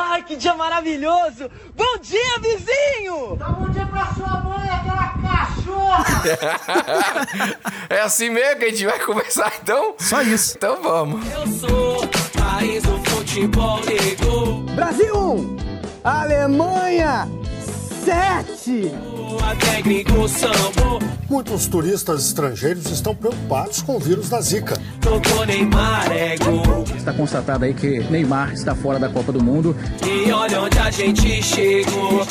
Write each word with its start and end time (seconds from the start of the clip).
Ai, 0.00 0.22
que 0.22 0.36
dia 0.36 0.54
maravilhoso! 0.54 1.50
Bom 1.74 1.98
dia, 2.00 2.38
vizinho! 2.40 3.34
Dá 3.34 3.48
bom 3.48 3.68
dia 3.68 3.84
pra 3.84 4.06
sua 4.14 4.40
mãe, 4.42 4.68
aquela 4.70 5.08
cachorra! 5.20 6.22
é 7.90 8.00
assim 8.02 8.30
mesmo 8.30 8.60
que 8.60 8.64
a 8.64 8.70
gente 8.70 8.86
vai 8.86 9.00
começar 9.00 9.52
então? 9.60 9.96
Só 9.98 10.22
isso. 10.22 10.54
Então 10.56 10.80
vamos. 10.80 11.28
Eu 11.32 11.46
sou 11.48 12.08
país 12.40 12.84
do 12.84 12.96
futebol 13.10 13.80
negro. 13.84 14.60
Brasil 14.76 15.16
1, 15.16 15.56
Alemanha 16.04 17.28
7. 18.04 19.17
Muitos 21.28 21.66
turistas 21.66 22.26
estrangeiros 22.26 22.90
estão 22.90 23.14
preocupados 23.14 23.82
com 23.82 23.96
o 23.96 24.00
vírus 24.00 24.28
da 24.28 24.40
Zika. 24.40 24.80
É. 26.10 26.34
Está 26.96 27.12
constatado 27.12 27.64
aí 27.64 27.74
que 27.74 28.00
Neymar 28.10 28.52
está 28.52 28.74
fora 28.74 28.98
da 28.98 29.08
Copa 29.08 29.32
do 29.32 29.42
Mundo. 29.42 29.76
E 30.04 30.32
olha 30.32 30.62
onde 30.62 30.78
a 30.78 30.90
gente 30.90 31.42
chegou. 31.42 32.26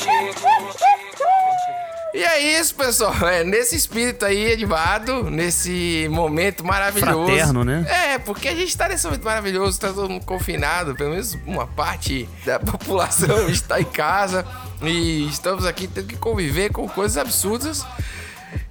E 2.18 2.24
é 2.24 2.60
isso, 2.60 2.74
pessoal. 2.74 3.14
É 3.28 3.44
nesse 3.44 3.76
espírito 3.76 4.26
aí, 4.26 4.54
Edvado, 4.54 5.30
nesse 5.30 6.08
momento 6.10 6.66
maravilhoso. 6.66 7.26
Fraterno, 7.28 7.64
né? 7.64 7.86
É, 7.88 8.18
porque 8.18 8.48
a 8.48 8.56
gente 8.56 8.76
tá 8.76 8.88
nesse 8.88 9.06
momento 9.06 9.24
maravilhoso, 9.24 9.80
tá 9.80 9.94
todo 9.94 10.10
mundo 10.10 10.26
confinado, 10.26 10.96
pelo 10.96 11.12
menos 11.12 11.38
uma 11.46 11.68
parte 11.68 12.28
da 12.46 12.60
população 12.60 13.48
está 13.50 13.80
em 13.80 13.86
casa. 13.86 14.46
E 14.82 15.28
estamos 15.28 15.66
aqui 15.66 15.88
tendo 15.88 16.08
que 16.08 16.18
conviver 16.18 16.72
com 16.72 16.88
coisas 16.88 17.18
absurdas. 17.18 17.86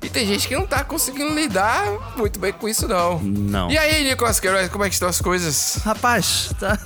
E 0.03 0.09
tem 0.09 0.27
gente 0.27 0.47
que 0.49 0.55
não 0.55 0.67
tá 0.67 0.85
conseguindo 0.85 1.35
lidar 1.35 1.85
muito 2.17 2.39
bem 2.39 2.53
com 2.53 2.69
isso, 2.69 2.87
não. 2.87 3.19
Não. 3.21 3.71
E 3.71 3.77
aí, 3.77 4.05
Nicolas 4.05 4.41
Queiroz, 4.41 4.69
como 4.69 4.85
é 4.85 4.89
que 4.89 4.95
estão 4.95 5.09
as 5.09 5.21
coisas? 5.21 5.81
Rapaz, 5.85 6.53
tá 6.59 6.79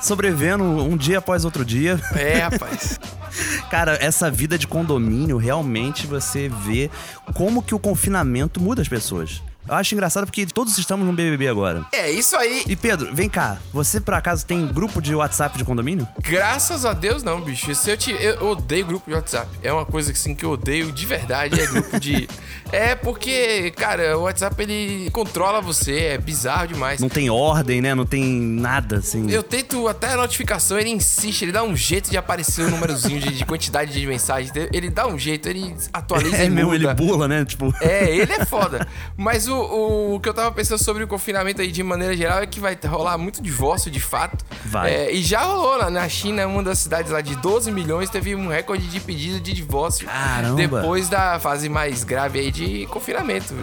sobrevivendo 0.00 0.64
um 0.64 0.96
dia 0.96 1.18
após 1.18 1.44
outro 1.44 1.64
dia. 1.64 2.00
É, 2.14 2.38
rapaz. 2.38 2.98
Cara, 3.70 3.98
essa 4.00 4.30
vida 4.30 4.58
de 4.58 4.66
condomínio, 4.66 5.36
realmente 5.36 6.06
você 6.06 6.48
vê 6.48 6.90
como 7.34 7.62
que 7.62 7.74
o 7.74 7.78
confinamento 7.78 8.60
muda 8.60 8.82
as 8.82 8.88
pessoas. 8.88 9.42
Eu 9.70 9.76
acho 9.76 9.94
engraçado 9.94 10.26
porque 10.26 10.44
todos 10.46 10.76
estamos 10.78 11.06
no 11.06 11.12
BBB 11.12 11.46
agora. 11.46 11.86
É 11.92 12.10
isso 12.10 12.36
aí. 12.36 12.64
E 12.66 12.74
Pedro, 12.74 13.14
vem 13.14 13.28
cá. 13.28 13.56
Você 13.72 14.00
por 14.00 14.14
acaso 14.14 14.44
tem 14.44 14.66
grupo 14.66 15.00
de 15.00 15.14
WhatsApp 15.14 15.56
de 15.56 15.62
condomínio? 15.64 16.08
Graças 16.18 16.84
a 16.84 16.92
Deus 16.92 17.22
não, 17.22 17.40
bicho. 17.40 17.72
Se 17.72 17.88
eu, 17.88 17.96
te, 17.96 18.10
eu 18.10 18.48
odeio 18.48 18.84
grupo 18.84 19.08
de 19.08 19.14
WhatsApp. 19.14 19.48
É 19.62 19.72
uma 19.72 19.86
coisa 19.86 20.10
assim 20.10 20.34
que 20.34 20.44
eu 20.44 20.50
odeio 20.50 20.90
de 20.90 21.06
verdade, 21.06 21.60
é 21.60 21.66
grupo 21.68 22.00
de 22.00 22.28
É 22.72 22.94
porque, 22.94 23.72
cara, 23.72 24.16
o 24.18 24.22
WhatsApp 24.22 24.62
ele 24.62 25.10
controla 25.10 25.60
você, 25.60 25.98
é 25.98 26.18
bizarro 26.18 26.68
demais. 26.68 27.00
Não 27.00 27.08
tem 27.08 27.28
ordem, 27.30 27.80
né? 27.80 27.94
Não 27.94 28.06
tem 28.06 28.24
nada 28.24 28.98
assim. 28.98 29.30
Eu 29.30 29.42
tento 29.42 29.88
até 29.88 30.12
a 30.12 30.16
notificação, 30.16 30.78
ele 30.78 30.90
insiste, 30.90 31.42
ele 31.42 31.52
dá 31.52 31.62
um 31.62 31.74
jeito 31.76 32.10
de 32.10 32.16
aparecer 32.16 32.66
o 32.66 32.70
númerozinho 32.70 33.20
de, 33.20 33.34
de 33.34 33.44
quantidade 33.44 33.92
de 33.92 34.06
mensagens. 34.06 34.52
Ele 34.72 34.88
dá 34.88 35.06
um 35.06 35.18
jeito, 35.18 35.48
ele 35.48 35.74
atualiza 35.92 36.36
É 36.36 36.46
e 36.46 36.50
mesmo, 36.50 36.74
ele 36.74 36.92
bula, 36.94 37.26
né? 37.26 37.44
Tipo. 37.44 37.74
É, 37.80 38.14
ele 38.14 38.32
é 38.32 38.44
foda. 38.44 38.86
Mas 39.16 39.48
o, 39.48 39.56
o, 39.56 40.14
o 40.14 40.20
que 40.20 40.28
eu 40.28 40.34
tava 40.34 40.52
pensando 40.52 40.82
sobre 40.82 41.02
o 41.02 41.08
confinamento 41.08 41.60
aí 41.60 41.72
de 41.72 41.82
maneira 41.82 42.16
geral 42.16 42.40
é 42.40 42.46
que 42.46 42.60
vai 42.60 42.78
rolar 42.86 43.18
muito 43.18 43.42
divórcio 43.42 43.90
de 43.90 44.00
fato. 44.00 44.44
Vai. 44.64 44.92
É, 44.92 45.12
e 45.12 45.22
já 45.22 45.40
rolou 45.42 45.76
lá 45.76 45.90
na 45.90 46.08
China, 46.08 46.46
uma 46.46 46.62
das 46.62 46.78
cidades 46.78 47.10
lá 47.10 47.20
de 47.20 47.34
12 47.36 47.70
milhões, 47.72 48.10
teve 48.10 48.34
um 48.34 48.48
recorde 48.48 48.86
de 48.86 49.00
pedido 49.00 49.40
de 49.40 49.52
divórcio. 49.52 50.06
Caramba. 50.06 50.54
Depois 50.56 51.08
da 51.08 51.38
fase 51.40 51.68
mais 51.68 52.04
grave 52.04 52.38
aí 52.38 52.50
de 52.50 52.59
confinamento. 52.86 53.54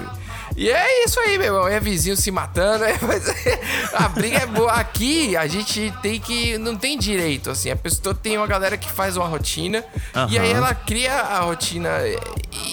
E 0.56 0.70
é 0.70 1.04
isso 1.06 1.20
aí, 1.20 1.38
meu 1.38 1.48
irmão. 1.48 1.68
É 1.68 1.80
vizinho 1.80 2.16
se 2.18 2.32
matando. 2.32 2.84
É, 2.88 2.92
é- 2.92 3.60
a 3.94 4.08
briga 4.10 4.38
é 4.38 4.46
boa. 4.46 4.72
Aqui 4.74 5.36
a 5.38 5.46
gente 5.48 5.94
tem 6.02 6.20
que. 6.20 6.58
Não 6.58 6.76
tem 6.76 6.98
direito, 6.98 7.50
assim. 7.52 7.70
A 7.70 7.76
pessoa 7.76 8.14
tem 8.16 8.38
uma 8.38 8.48
galera 8.48 8.78
que 8.78 8.90
faz 8.92 9.16
uma 9.18 9.28
rotina. 9.28 9.84
E 10.30 10.38
aí 10.40 10.52
ela 10.52 10.74
cria 10.74 11.14
a 11.14 11.40
rotina. 11.42 11.90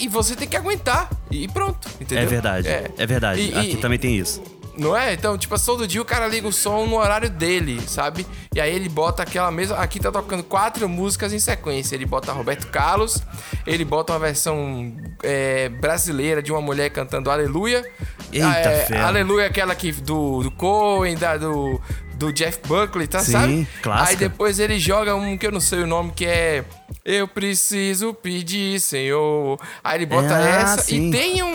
E 0.00 0.08
você 0.08 0.34
tem 0.34 0.48
que 0.48 0.56
aguentar. 0.56 1.11
E 1.31 1.47
pronto. 1.48 1.89
Entendeu? 2.00 2.25
É 2.25 2.27
verdade. 2.27 2.69
É, 2.69 3.06
verdade. 3.06 3.41
E- 3.41 3.59
Aqui 3.59 3.71
e- 3.72 3.77
também 3.77 3.98
tem 3.98 4.16
isso. 4.16 4.41
Não 4.76 4.96
é? 4.96 5.12
Então, 5.12 5.38
tipo, 5.38 5.54
todo 5.64 5.86
dia 5.86 6.02
o 6.02 6.04
cara 6.04 6.26
liga 6.26 6.48
o 6.48 6.52
som 6.52 6.86
no 6.86 6.96
horário 6.96 7.30
dele, 7.30 7.80
sabe? 7.86 8.26
E 8.54 8.60
aí 8.60 8.74
ele 8.74 8.88
bota 8.88 9.22
aquela 9.22 9.50
mesma. 9.50 9.76
Aqui 9.76 10.00
tá 10.00 10.10
tocando 10.10 10.42
quatro 10.42 10.88
músicas 10.88 11.32
em 11.32 11.38
sequência. 11.38 11.94
Ele 11.94 12.06
bota 12.06 12.32
Roberto 12.32 12.66
Carlos, 12.68 13.22
ele 13.66 13.84
bota 13.84 14.12
uma 14.12 14.18
versão 14.18 14.94
é, 15.22 15.68
brasileira 15.68 16.42
de 16.42 16.50
uma 16.50 16.60
mulher 16.60 16.90
cantando 16.90 17.30
Aleluia. 17.30 17.84
Eita, 18.32 18.48
é, 18.48 18.86
ferro. 18.86 19.06
Aleluia, 19.06 19.46
aquela 19.46 19.74
que 19.74 19.92
do, 19.92 20.42
do 20.42 20.50
Cohen, 20.50 21.16
da, 21.16 21.36
do, 21.36 21.80
do 22.16 22.32
Jeff 22.32 22.58
Buckley, 22.66 23.06
tá? 23.06 23.20
Sim, 23.20 23.32
sabe? 23.32 23.69
clássica. 23.82 24.10
Aí 24.10 24.16
depois 24.16 24.58
ele 24.58 24.78
joga 24.78 25.14
um 25.14 25.36
que 25.36 25.47
eu 25.47 25.52
não 25.52 25.60
sei 25.60 25.80
o 25.82 25.86
nome, 25.86 26.12
que 26.14 26.25
é. 26.26 26.64
Eu 27.04 27.26
preciso 27.28 28.14
pedir, 28.14 28.80
Senhor. 28.80 29.58
Aí 29.82 29.98
ele 29.98 30.06
bota 30.06 30.34
Ah, 30.34 30.41
essa 30.62 30.82
sim. 30.82 31.08
e 31.08 31.10
tem 31.10 31.42
um, 31.42 31.48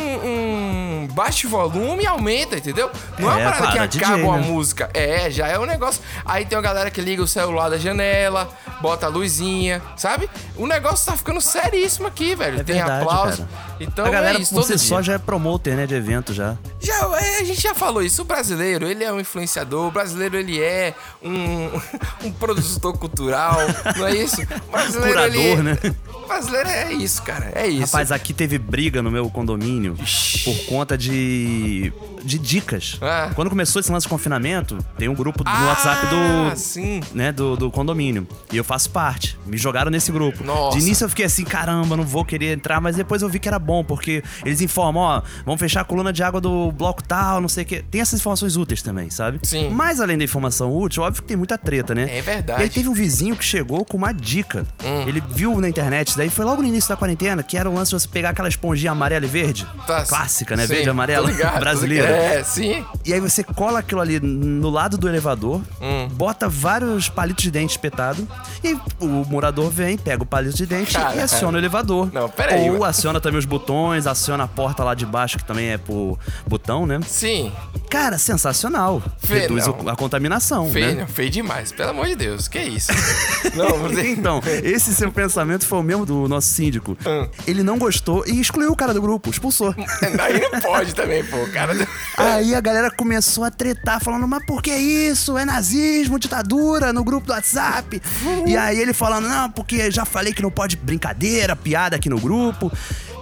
um 1.04 1.08
baixo 1.12 1.48
volume 1.50 2.04
e 2.04 2.08
aumenta, 2.08 2.58
entendeu? 2.58 2.92
Não 3.18 3.32
é, 3.32 3.42
É, 3.42 3.44
uma 3.48 3.52
parada 3.54 3.72
para, 3.78 3.88
que 3.88 3.98
DJ, 3.98 4.06
acaba 4.08 4.24
uma 4.24 4.38
né? 4.38 4.48
música. 4.48 4.90
É, 4.94 5.30
já 5.32 5.48
é 5.48 5.58
um 5.58 5.66
negócio. 5.66 6.02
Aí 6.26 6.46
tem 6.46 6.56
uma 6.58 6.62
galera 6.64 6.92
que 6.92 7.02
liga 7.02 7.24
o 7.24 7.28
celular 7.28 7.70
da 7.70 7.78
janela, 7.78 8.50
bota 8.82 9.06
a 9.08 9.10
luzinha, 9.10 9.82
sabe? 9.96 10.30
O 10.56 10.68
negócio 10.68 11.06
tá 11.06 11.18
ficando 11.18 11.42
seríssimo 11.42 12.08
aqui, 12.08 12.36
velho. 12.36 12.60
É 12.60 12.64
tem 12.64 12.76
verdade, 12.76 13.04
aplauso. 13.04 13.38
cara. 13.48 13.69
Então 13.80 14.06
a 14.06 14.10
galera 14.10 14.38
é 14.38 14.42
isso, 14.42 14.62
dia. 14.66 14.78
só 14.78 15.02
já 15.02 15.14
é 15.14 15.18
promoter, 15.18 15.76
né? 15.76 15.88
De 15.88 15.96
evento 15.96 16.34
já. 16.34 16.58
Já, 16.80 16.96
é, 17.20 17.40
a 17.40 17.44
gente 17.44 17.62
já 17.62 17.74
falou 17.74 18.04
isso. 18.04 18.22
O 18.22 18.26
brasileiro, 18.26 18.88
ele 18.88 19.04
é 19.04 19.12
um 19.12 19.20
influenciador. 19.20 19.88
O 19.88 19.92
brasileiro, 19.92 20.38
ele 20.38 20.60
é 20.62 20.94
um, 21.24 21.70
um 22.28 22.32
produtor 22.32 22.98
cultural. 22.98 23.58
Não 23.98 24.08
é 24.08 24.16
isso? 24.16 24.42
O 24.42 24.72
brasileiro, 24.72 25.14
Curador, 25.14 25.42
ele, 25.42 25.62
né? 25.64 25.78
O 26.14 26.28
brasileiro 26.28 26.70
é 26.70 26.94
isso, 26.94 27.22
cara. 27.22 27.52
É 27.56 27.68
isso. 27.68 27.86
Rapaz, 27.86 28.12
aqui 28.12 28.34
teve 28.34 28.58
briga 28.58 29.02
no 29.02 29.10
meu 29.10 29.30
condomínio 29.30 29.96
por 30.44 30.66
conta 30.66 30.98
de. 30.98 31.94
De 32.24 32.38
dicas. 32.40 32.98
Ah. 33.02 33.32
Quando 33.36 33.50
começou 33.50 33.80
esse 33.80 33.92
lance 33.92 34.06
de 34.06 34.10
confinamento, 34.10 34.78
tem 34.98 35.08
um 35.10 35.14
grupo 35.16 35.44
no 35.44 35.50
Ah, 35.50 35.68
WhatsApp 35.68 36.06
do. 36.08 36.58
sim. 36.60 37.02
Né, 37.14 37.32
do, 37.32 37.56
do 37.56 37.72
condomínio. 37.72 38.28
E 38.52 38.58
eu 38.58 38.64
faço 38.64 38.90
parte. 38.90 39.38
Me 39.46 39.58
jogaram 39.58 39.90
nesse 39.92 40.12
grupo. 40.12 40.44
Nossa. 40.44 40.78
De 40.78 40.84
início 40.84 41.06
eu 41.06 41.10
fiquei 41.10 41.26
assim, 41.26 41.44
caramba, 41.44 41.96
não 41.98 42.04
vou 42.04 42.24
querer 42.26 42.54
entrar, 42.54 42.80
mas 42.82 42.96
depois 42.96 43.22
eu 43.22 43.30
vi 43.30 43.40
que 43.40 43.48
era 43.48 43.60
bom, 43.60 43.84
porque 43.84 44.24
eles 44.46 44.62
informam, 44.62 45.02
ó, 45.04 45.22
vamos 45.46 45.60
fechar 45.60 45.82
a 45.82 45.84
coluna 45.84 46.12
de 46.14 46.24
água 46.24 46.40
do 46.42 46.72
bloco 46.72 47.04
tal, 47.04 47.42
não 47.42 47.50
sei 47.50 47.64
o 47.64 47.68
quê. 47.68 47.84
Tem 47.90 48.02
essas 48.02 48.20
informações 48.20 48.56
úteis 48.56 48.82
também, 48.82 49.10
sabe? 49.10 49.40
Sim. 49.44 49.70
Mas 49.70 50.00
além 50.00 50.18
da 50.18 50.24
informação 50.24 50.76
útil, 50.76 51.04
óbvio 51.04 51.22
que 51.22 51.28
tem 51.28 51.38
muita 51.38 51.58
treta, 51.58 51.94
né? 51.96 52.08
É 52.18 52.22
verdade. 52.22 52.62
E 52.62 52.64
aí 52.64 52.70
teve 52.70 52.90
um 52.90 52.94
vizinho 52.94 53.36
que 53.36 53.44
chegou 53.44 53.84
com 53.86 53.98
uma 53.98 54.12
dica. 54.14 54.66
Hum. 54.84 55.04
Ele 55.08 55.22
viu 55.32 55.60
na 55.60 55.70
internet, 55.70 56.16
daí 56.18 56.30
foi 56.30 56.46
logo 56.46 56.62
no 56.62 56.68
início 56.68 56.90
da 56.90 56.98
quarentena, 56.98 57.42
que 57.44 57.58
era 57.58 57.70
o 57.70 57.74
lance 57.74 57.92
de 57.92 58.00
você 58.00 58.08
pegar 58.08 58.30
aquela 58.32 58.50
esponjinha 58.50 58.92
amarela 58.92 59.26
e 59.26 59.30
verde. 59.30 59.66
Tá, 59.88 60.04
Clássica, 60.06 60.56
né? 60.56 60.64
sim, 60.68 60.74
Verde 60.74 60.88
e 60.88 60.90
amarela. 60.92 61.30
brasileira. 61.60 62.09
Ligado. 62.12 62.34
É, 62.40 62.44
sim. 62.44 62.86
E 63.06 63.14
aí 63.14 63.20
você 63.20 63.44
cola 63.44 63.80
aquilo 63.80 64.02
ali 64.02 64.20
no 64.20 64.70
lado 64.70 64.98
do 64.98 65.08
elevador, 65.08 65.62
Hum. 65.82 66.08
bota 66.14 66.48
vários 66.50 67.10
palitos 67.10 67.44
de 67.44 67.52
dente 67.52 67.72
espetado, 67.72 68.28
e 68.64 68.74
o 69.00 69.26
morador 69.26 69.70
vem, 69.70 69.98
pega 69.98 70.24
o 70.24 70.26
palito 70.26 70.56
de 70.58 70.66
dente 70.66 70.94
Cara, 70.94 71.16
e 71.16 71.20
aciona 71.22 71.58
o 71.58 71.60
elevador. 71.62 72.10
Não, 72.14 72.30
peraí, 72.30 72.70
Ou 72.70 72.84
aciona 72.84 73.20
também 73.20 73.40
os 73.40 73.46
botões, 73.46 74.06
aciona 74.08 74.44
a 74.44 74.48
porta 74.48 74.84
lá 74.84 74.94
de 74.94 75.06
baixo, 75.06 75.38
que 75.38 75.46
também 75.46 75.70
é 75.70 75.78
por 75.78 76.18
botão, 76.48 76.86
né? 76.86 77.00
Sim. 77.08 77.52
Cara, 77.90 78.18
sensacional. 78.18 79.02
Fê, 79.20 79.40
Reduz 79.40 79.68
não. 79.68 79.90
a 79.90 79.96
contaminação, 79.96 80.70
Feio, 80.70 80.96
né? 80.96 81.08
feio 81.08 81.30
demais. 81.30 81.72
Pelo 81.72 81.90
amor 81.90 82.08
de 82.08 82.16
Deus. 82.16 82.48
Que 82.48 82.60
isso? 82.60 82.92
não, 83.56 83.78
você... 83.80 84.12
Então, 84.12 84.42
esse 84.64 84.94
seu 84.94 85.12
pensamento 85.12 85.66
foi 85.66 85.80
o 85.80 85.84
mesmo 85.84 86.06
do 86.06 86.28
nosso 86.28 86.48
síndico. 86.48 86.98
Hum. 87.06 87.28
Ele 87.48 87.64
não 87.64 87.78
gostou 87.78 88.24
e 88.28 88.40
excluiu 88.40 88.72
o 88.72 88.76
cara 88.76 88.94
do 88.94 89.02
grupo, 89.02 89.30
expulsou. 89.30 89.74
Aí 89.78 90.40
não 90.52 90.60
pode 90.62 90.94
também, 90.94 91.24
pô. 91.24 91.38
O 91.38 91.52
cara... 91.52 91.74
Aí 92.18 92.54
a 92.54 92.62
galera 92.62 92.92
começou 92.92 93.44
a 93.44 93.52
tretar, 93.52 94.02
falando, 94.02 94.28
mas 94.28 94.46
por 94.46 94.62
que 94.62 94.74
isso? 94.76 95.38
É 95.38 95.46
nazismo, 95.46 96.20
ditadura 96.20 96.92
no 96.92 97.04
grupo 97.04 97.28
do 97.28 97.34
WhatsApp. 97.34 98.02
E 98.46 98.58
aí 98.58 98.80
ele 98.80 98.94
falando, 98.94 99.28
não, 99.28 99.50
porque 99.52 99.90
já 99.92 100.06
falei 100.06 100.34
que 100.34 100.42
não 100.42 100.52
pode 100.52 100.76
brincadeira, 100.76 101.56
piada 101.56 101.96
aqui 101.96 102.10
no 102.10 102.20
grupo. 102.20 102.72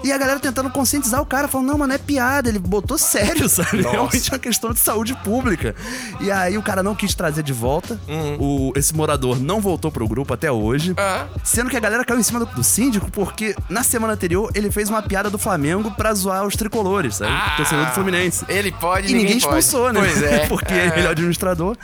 E 0.04 0.12
a 0.12 0.18
galera 0.18 0.40
tentando 0.40 0.70
conscientizar 0.70 1.22
o 1.22 1.26
cara, 1.26 1.48
falando, 1.48 1.68
não, 1.68 1.78
mas 1.78 1.88
não 1.88 1.96
é 1.96 1.98
piada, 1.98 2.48
ele 2.50 2.60
botou 2.60 2.98
sério, 2.98 3.48
sabe? 3.50 3.78
Nossa. 3.78 3.90
Realmente 3.90 4.30
é 4.30 4.34
uma 4.34 4.40
questão 4.40 4.72
de 4.72 4.80
saúde 4.80 5.16
pública. 5.24 5.76
E 6.20 6.32
aí 6.32 6.58
o 6.58 6.62
cara 6.64 6.82
não 6.84 6.96
quis 6.96 7.14
trazer 7.16 7.44
de 7.44 7.54
volta. 7.54 8.00
O, 8.40 8.72
esse 8.76 8.96
morador 8.96 9.40
não 9.40 9.60
voltou 9.60 9.92
pro 9.92 10.08
grupo 10.08 10.34
até 10.34 10.52
hoje. 10.52 10.94
Ah. 10.98 11.26
Sendo 11.44 11.70
que 11.70 11.78
a 11.78 11.80
galera 11.80 12.06
caiu 12.06 12.20
em 12.20 12.24
cima 12.24 12.40
do, 12.40 12.46
do 12.46 12.64
síndico, 12.64 13.10
porque 13.12 13.56
na 13.70 13.84
semana 13.84 14.14
anterior 14.14 14.52
ele 14.56 14.70
fez 14.72 14.90
uma 14.90 15.02
piada 15.02 15.30
do 15.30 15.38
Flamengo 15.38 15.92
pra 15.92 16.14
zoar 16.14 16.46
os 16.46 16.56
tricolores, 16.56 17.16
sabe? 17.18 17.56
Torcedor 17.58 17.86
do 17.86 17.92
Fluminense. 17.92 18.46
Ele 18.48 18.72
pode, 18.72 19.08
E 19.08 19.12
ninguém 19.14 19.24
ninguém 19.24 19.38
expulsou, 19.38 19.92
né? 19.92 20.00
Pois 20.00 20.22
é. 20.24 20.46
Porque 20.48 20.74
É. 20.74 20.88
ele 20.98 21.02
é 21.06 21.08
o 21.08 21.12
administrador. 21.12 21.76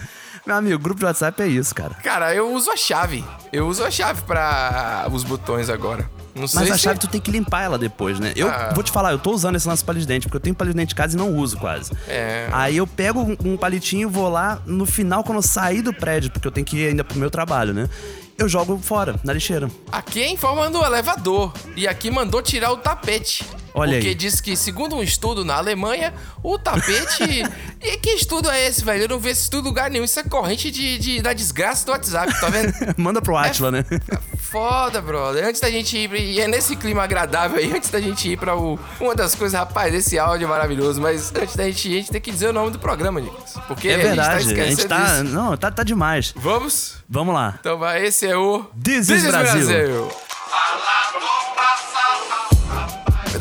Meu 0.45 0.55
amigo, 0.57 0.77
grupo 0.77 0.99
de 0.99 1.05
WhatsApp 1.05 1.41
é 1.41 1.47
isso, 1.47 1.73
cara. 1.73 1.93
Cara, 2.03 2.35
eu 2.35 2.51
uso 2.53 2.69
a 2.69 2.75
chave. 2.75 3.23
Eu 3.51 3.65
uso 3.67 3.83
a 3.83 3.89
chave 3.89 4.21
pra 4.23 5.07
os 5.11 5.23
botões 5.23 5.69
agora. 5.69 6.09
Não 6.35 6.47
sei 6.47 6.61
Mas 6.61 6.71
a 6.71 6.73
se... 6.77 6.79
chave 6.83 6.99
tu 6.99 7.07
tem 7.07 7.21
que 7.21 7.29
limpar 7.31 7.63
ela 7.63 7.77
depois, 7.77 8.19
né? 8.19 8.33
Eu 8.35 8.47
Ah. 8.49 8.71
vou 8.73 8.83
te 8.83 8.91
falar, 8.91 9.11
eu 9.11 9.19
tô 9.19 9.31
usando 9.31 9.55
esse 9.55 9.67
lance 9.67 9.83
palito 9.83 10.01
de 10.01 10.07
dente, 10.07 10.25
porque 10.27 10.37
eu 10.37 10.41
tenho 10.41 10.55
palito 10.55 10.75
de 10.75 10.81
dente 10.81 10.93
em 10.93 10.97
casa 10.97 11.15
e 11.15 11.17
não 11.17 11.35
uso 11.35 11.57
quase. 11.57 11.91
É. 12.07 12.49
Aí 12.51 12.77
eu 12.77 12.87
pego 12.87 13.21
um, 13.21 13.37
um 13.53 13.57
palitinho, 13.57 14.09
vou 14.09 14.29
lá, 14.29 14.59
no 14.65 14.85
final, 14.85 15.23
quando 15.23 15.37
eu 15.37 15.41
sair 15.43 15.81
do 15.81 15.93
prédio, 15.93 16.31
porque 16.31 16.47
eu 16.47 16.51
tenho 16.51 16.65
que 16.65 16.77
ir 16.77 16.87
ainda 16.89 17.03
pro 17.03 17.17
meu 17.17 17.29
trabalho, 17.29 17.73
né? 17.73 17.89
eu 18.35 18.49
jogo 18.49 18.79
fora, 18.81 19.15
na 19.23 19.31
lixeira. 19.31 19.69
Aqui 19.91 20.21
é 20.21 20.27
em 20.27 20.35
forma 20.35 20.67
do 20.69 20.83
elevador. 20.83 21.53
E 21.75 21.87
aqui 21.87 22.09
mandou 22.09 22.41
tirar 22.41 22.71
o 22.71 22.77
tapete. 22.77 23.45
Olha 23.73 23.93
porque 23.93 24.09
aí. 24.09 24.15
diz 24.15 24.39
que, 24.39 24.55
segundo 24.55 24.95
um 24.95 25.03
estudo 25.03 25.43
na 25.43 25.55
Alemanha, 25.55 26.13
o 26.43 26.57
tapete. 26.59 27.43
e 27.81 27.97
que 27.97 28.11
estudo 28.11 28.49
é 28.49 28.67
esse, 28.67 28.83
velho? 28.83 29.03
Eu 29.03 29.09
não 29.09 29.19
vi 29.19 29.29
esse 29.29 29.41
estudo 29.43 29.65
em 29.65 29.69
lugar 29.69 29.89
nenhum. 29.89 30.03
Isso 30.05 30.19
é 30.19 30.23
corrente 30.23 30.69
de, 30.69 30.97
de- 30.99 31.21
da 31.21 31.33
desgraça 31.33 31.85
do 31.85 31.91
WhatsApp, 31.91 32.39
tá 32.39 32.49
vendo? 32.49 32.73
Manda 32.97 33.21
pro 33.21 33.35
Atila, 33.35 33.71
né? 33.71 33.83
Foda, 34.37 35.01
brother. 35.01 35.45
Antes 35.47 35.59
da 35.59 35.71
gente 35.71 35.97
ir, 35.97 36.13
e 36.13 36.39
é 36.39 36.47
nesse 36.47 36.75
clima 36.75 37.03
agradável 37.03 37.57
aí, 37.57 37.73
antes 37.73 37.89
da 37.89 37.99
gente 37.99 38.31
ir 38.31 38.37
pra 38.37 38.55
o, 38.55 38.79
uma 38.99 39.15
das 39.15 39.33
coisas, 39.33 39.57
rapaz, 39.57 39.93
esse 39.93 40.19
áudio 40.19 40.45
é 40.45 40.47
maravilhoso, 40.47 41.01
mas 41.01 41.33
antes 41.35 41.55
da 41.55 41.63
gente 41.65 41.89
ir, 41.89 41.93
a 41.93 41.97
gente 41.97 42.11
tem 42.11 42.21
que 42.21 42.31
dizer 42.31 42.49
o 42.49 42.53
nome 42.53 42.69
do 42.69 42.77
programa, 42.77 43.19
Nicolas. 43.19 43.55
Porque 43.67 43.87
É 43.87 43.95
a 43.95 43.97
gente 43.97 44.15
tá 44.15 44.35
verdade. 44.35 44.61
A 44.61 44.65
gente 44.65 44.85
tá. 44.87 45.23
Não, 45.23 45.57
tá, 45.57 45.71
tá 45.71 45.83
demais. 45.83 46.33
Vamos? 46.35 46.97
Vamos 47.09 47.33
lá. 47.33 47.55
Então 47.59 47.79
vai, 47.79 48.05
esse 48.05 48.27
é 48.27 48.37
o 48.37 48.65
This 48.83 49.09
is 49.09 49.23
Brasil. 49.25 50.09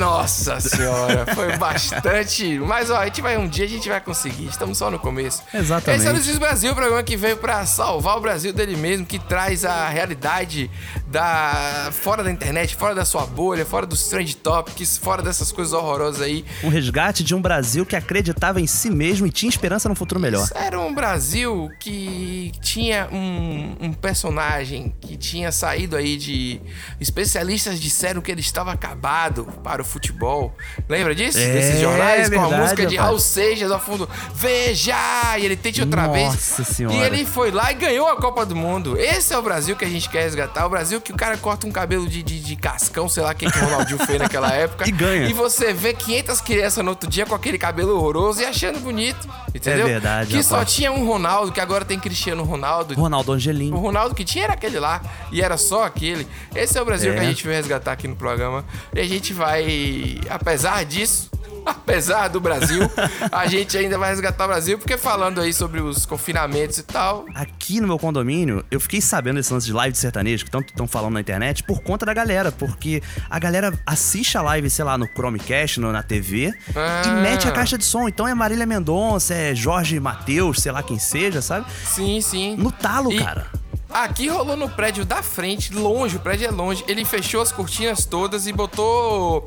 Nossa 0.03 0.59
senhora, 0.59 1.25
foi 1.33 1.57
bastante. 1.57 2.59
Mas 2.59 2.91
ó, 2.91 2.97
a 2.97 3.05
gente 3.05 3.21
vai 3.21 3.37
um 3.37 3.47
dia 3.47 3.67
a 3.67 3.69
gente 3.69 3.89
vai 3.89 4.01
conseguir. 4.01 4.47
Estamos 4.47 4.77
só 4.77 4.91
no 4.91 4.99
começo. 4.99 5.45
Exatamente. 5.55 6.01
Esse 6.01 6.33
é 6.33 6.35
o 6.35 6.41
Brasil, 6.41 6.73
o 6.73 6.75
programa 6.75 7.03
que 7.05 7.17
veio 7.17 7.37
pra 7.37 7.65
salvar 7.65 8.19
o 8.19 8.21
Brasil 8.21 8.53
dele 8.53 8.77
mesmo, 8.77 9.07
que 9.07 9.21
traz 9.21 9.65
a 9.65 9.89
realidade 9.89 10.69
da 11.07 11.91
fora 11.93 12.25
da 12.25 12.33
internet, 12.33 12.75
fora 12.75 12.97
da 12.97 13.05
sua 13.05 13.25
bolha, 13.25 13.65
fora 13.65 13.87
dos 13.87 14.09
trend 14.09 14.37
topics, 14.39 14.99
fora 14.99 15.23
dessas 15.23 15.53
coisas 15.53 15.73
horrorosas 15.73 16.21
aí. 16.21 16.45
Um 16.65 16.69
resgate 16.69 17.23
de 17.23 17.33
um 17.33 17.41
Brasil 17.41 17.87
que 17.87 17.95
acreditava 17.95 18.61
em 18.61 18.67
si 18.67 18.91
mesmo 18.91 19.29
e 19.29 19.31
tinha 19.31 19.49
esperança 19.49 19.89
no 19.89 19.95
futuro 19.95 20.19
melhor. 20.19 20.49
Era 20.53 20.81
um 20.81 20.93
Brasil 20.93 21.71
que 21.79 22.51
tinha 22.61 23.09
um, 23.13 23.77
um 23.81 23.93
personagem 23.93 24.93
que 25.01 25.17
tinha 25.17 25.53
saído 25.53 25.95
aí 25.95 26.17
de. 26.17 26.61
Especialistas 27.01 27.81
disseram 27.81 28.21
que 28.21 28.33
ele 28.33 28.41
estava 28.41 28.73
acabado 28.73 29.45
para 29.63 29.81
o 29.81 29.92
futebol. 29.93 30.55
Lembra 30.89 31.15
disso? 31.15 31.39
É, 31.39 31.53
Desses 31.53 31.81
jornais 31.81 32.29
com 32.29 32.35
a 32.37 32.41
verdade, 32.43 32.63
música 32.63 32.87
de. 32.87 32.97
Raul 32.97 33.19
Seixas 33.19 33.71
ao 33.71 33.81
fundo. 33.81 34.09
Veja! 34.35 34.95
E 35.39 35.45
ele 35.45 35.57
tente 35.57 35.81
outra 35.81 36.07
vez. 36.09 36.27
Nossa 36.27 36.65
Senhora. 36.65 36.95
E 36.97 37.01
ele 37.03 37.25
foi 37.25 37.51
lá 37.51 37.71
e 37.73 37.75
ganhou 37.75 38.09
a 38.09 38.17
Copa 38.17 38.45
do 38.47 38.55
Mundo. 38.57 38.99
Esse 38.99 39.33
é 39.33 39.39
o 39.39 39.43
Brasil 39.43 39.75
que 39.77 39.85
a 39.85 39.89
gente 39.89 40.09
quer 40.09 40.23
resgatar. 40.23 40.67
O 40.67 40.69
Brasil 40.71 41.01
que 41.01 41.13
o 41.13 41.17
cara 41.17 41.37
corta 41.37 41.67
um 41.67 41.71
cabelo 41.73 42.09
de, 42.09 42.23
de, 42.23 42.41
de 42.41 42.57
cascão, 42.57 43.09
sei 43.09 43.23
lá 43.23 43.33
o 43.33 43.35
que, 43.35 43.47
o 43.47 43.51
Ronaldinho 43.51 43.99
fez 44.07 44.19
naquela 44.19 44.51
época. 44.55 44.89
E 44.89 44.93
ganha. 44.93 45.27
E 45.29 45.33
você 45.33 45.73
vê 45.73 45.93
500 45.95 46.41
crianças 46.41 46.85
no 46.85 46.91
outro 46.91 47.09
dia 47.09 47.27
com 47.27 47.35
aquele 47.35 47.59
cabelo 47.59 47.97
horroroso 47.97 48.41
e 48.43 48.45
achando 48.45 48.79
bonito. 48.81 49.29
Entendeu? 49.55 49.87
É 49.87 49.91
verdade, 49.91 50.35
Que 50.35 50.43
só 50.43 50.57
rapaz. 50.57 50.73
tinha 50.75 50.91
um 50.93 51.07
Ronaldo, 51.07 51.53
que 51.53 51.61
agora 51.61 51.85
tem 51.85 51.99
Cristiano 51.99 52.43
Ronaldo. 52.45 52.95
Ronaldo 52.95 53.33
O 53.33 53.35
Angelim. 53.35 53.71
Ronaldo 53.71 54.15
que 54.15 54.25
tinha 54.25 54.45
era 54.45 54.53
aquele 54.55 54.79
lá 54.79 55.01
e 55.31 55.41
era 55.43 55.57
só 55.57 55.85
aquele. 55.85 56.27
Esse 56.55 56.79
é 56.79 56.83
o 56.83 56.85
Brasil 56.85 57.13
É. 57.13 57.15
que 57.15 57.21
a 57.21 57.25
gente 57.25 57.45
vai 57.47 57.55
resgatar 57.57 57.93
aqui 57.93 58.09
no 58.09 58.17
programa. 58.17 58.65
E 58.95 59.01
a 59.01 59.05
gente 59.07 59.33
vai, 59.33 59.63
apesar 60.29 60.85
disso, 60.85 61.31
apesar 61.65 62.29
do 62.29 62.41
Brasil, 62.41 62.81
a 63.31 63.47
gente 63.47 63.77
ainda 63.79 63.97
vai 63.97 64.11
resgatar 64.11 64.45
o 64.45 64.49
Brasil, 64.49 64.79
porque 64.79 64.97
falando 64.99 65.41
aí 65.41 65.53
sobre 65.53 65.81
os 65.81 66.05
confinamentos 66.05 66.79
e 66.79 66.83
tal. 66.83 67.25
Aqui 67.35 67.81
no 67.81 67.87
meu 67.87 67.99
condomínio, 67.99 68.65
eu 68.71 68.81
fiquei 68.81 69.01
sabendo 69.01 69.37
desse 69.37 69.53
lance 69.53 69.67
de 69.67 69.73
live 69.73 69.93
de 69.93 69.99
sertanejo 69.99 70.45
que 70.45 70.51
tanto 70.51 70.69
estão 70.71 70.89
falando 70.89 71.15
na 71.15 71.21
internet 71.21 71.63
por 71.63 71.81
conta 71.81 72.05
da 72.05 72.13
galera, 72.13 72.51
porque 72.51 73.01
a 73.31 73.39
galera 73.39 73.73
assiste 73.87 74.37
a 74.37 74.43
live, 74.43 74.69
sei 74.69 74.85
lá, 74.85 74.99
no 74.99 75.07
Chromecast, 75.07 75.79
no- 75.79 75.93
na 75.93 76.03
TV, 76.03 76.53
Ah. 76.75 77.03
e 77.07 77.11
mete 77.23 77.47
a 77.47 77.53
caixa 77.53 77.79
de 77.79 77.85
som. 77.85 78.09
Então 78.09 78.27
é 78.27 78.35
Marília 78.35 78.67
Mendonça, 78.67 79.33
é 79.35 79.55
Jorge 79.55 79.99
Matheus, 80.01 80.59
sei 80.61 80.73
lá 80.73 80.83
quem 80.83 80.99
seja, 80.99 81.41
sabe? 81.41 81.67
Sim, 81.85 82.21
sim. 82.21 82.57
No 82.57 82.73
talo, 82.73 83.13
E 83.13 83.19
cara. 83.23 83.47
Aqui 83.93 84.27
rolou 84.29 84.57
no 84.57 84.69
prédio 84.71 85.05
da 85.05 85.23
frente, 85.23 85.73
longe, 85.75 86.17
o 86.17 86.21
prédio 86.21 86.47
é 86.49 86.51
longe. 86.51 86.83
Ele 86.89 87.05
fechou 87.05 87.43
as 87.43 87.53
cortinas 87.53 88.05
todas 88.07 88.47
e 88.47 88.53
botou. 88.53 89.45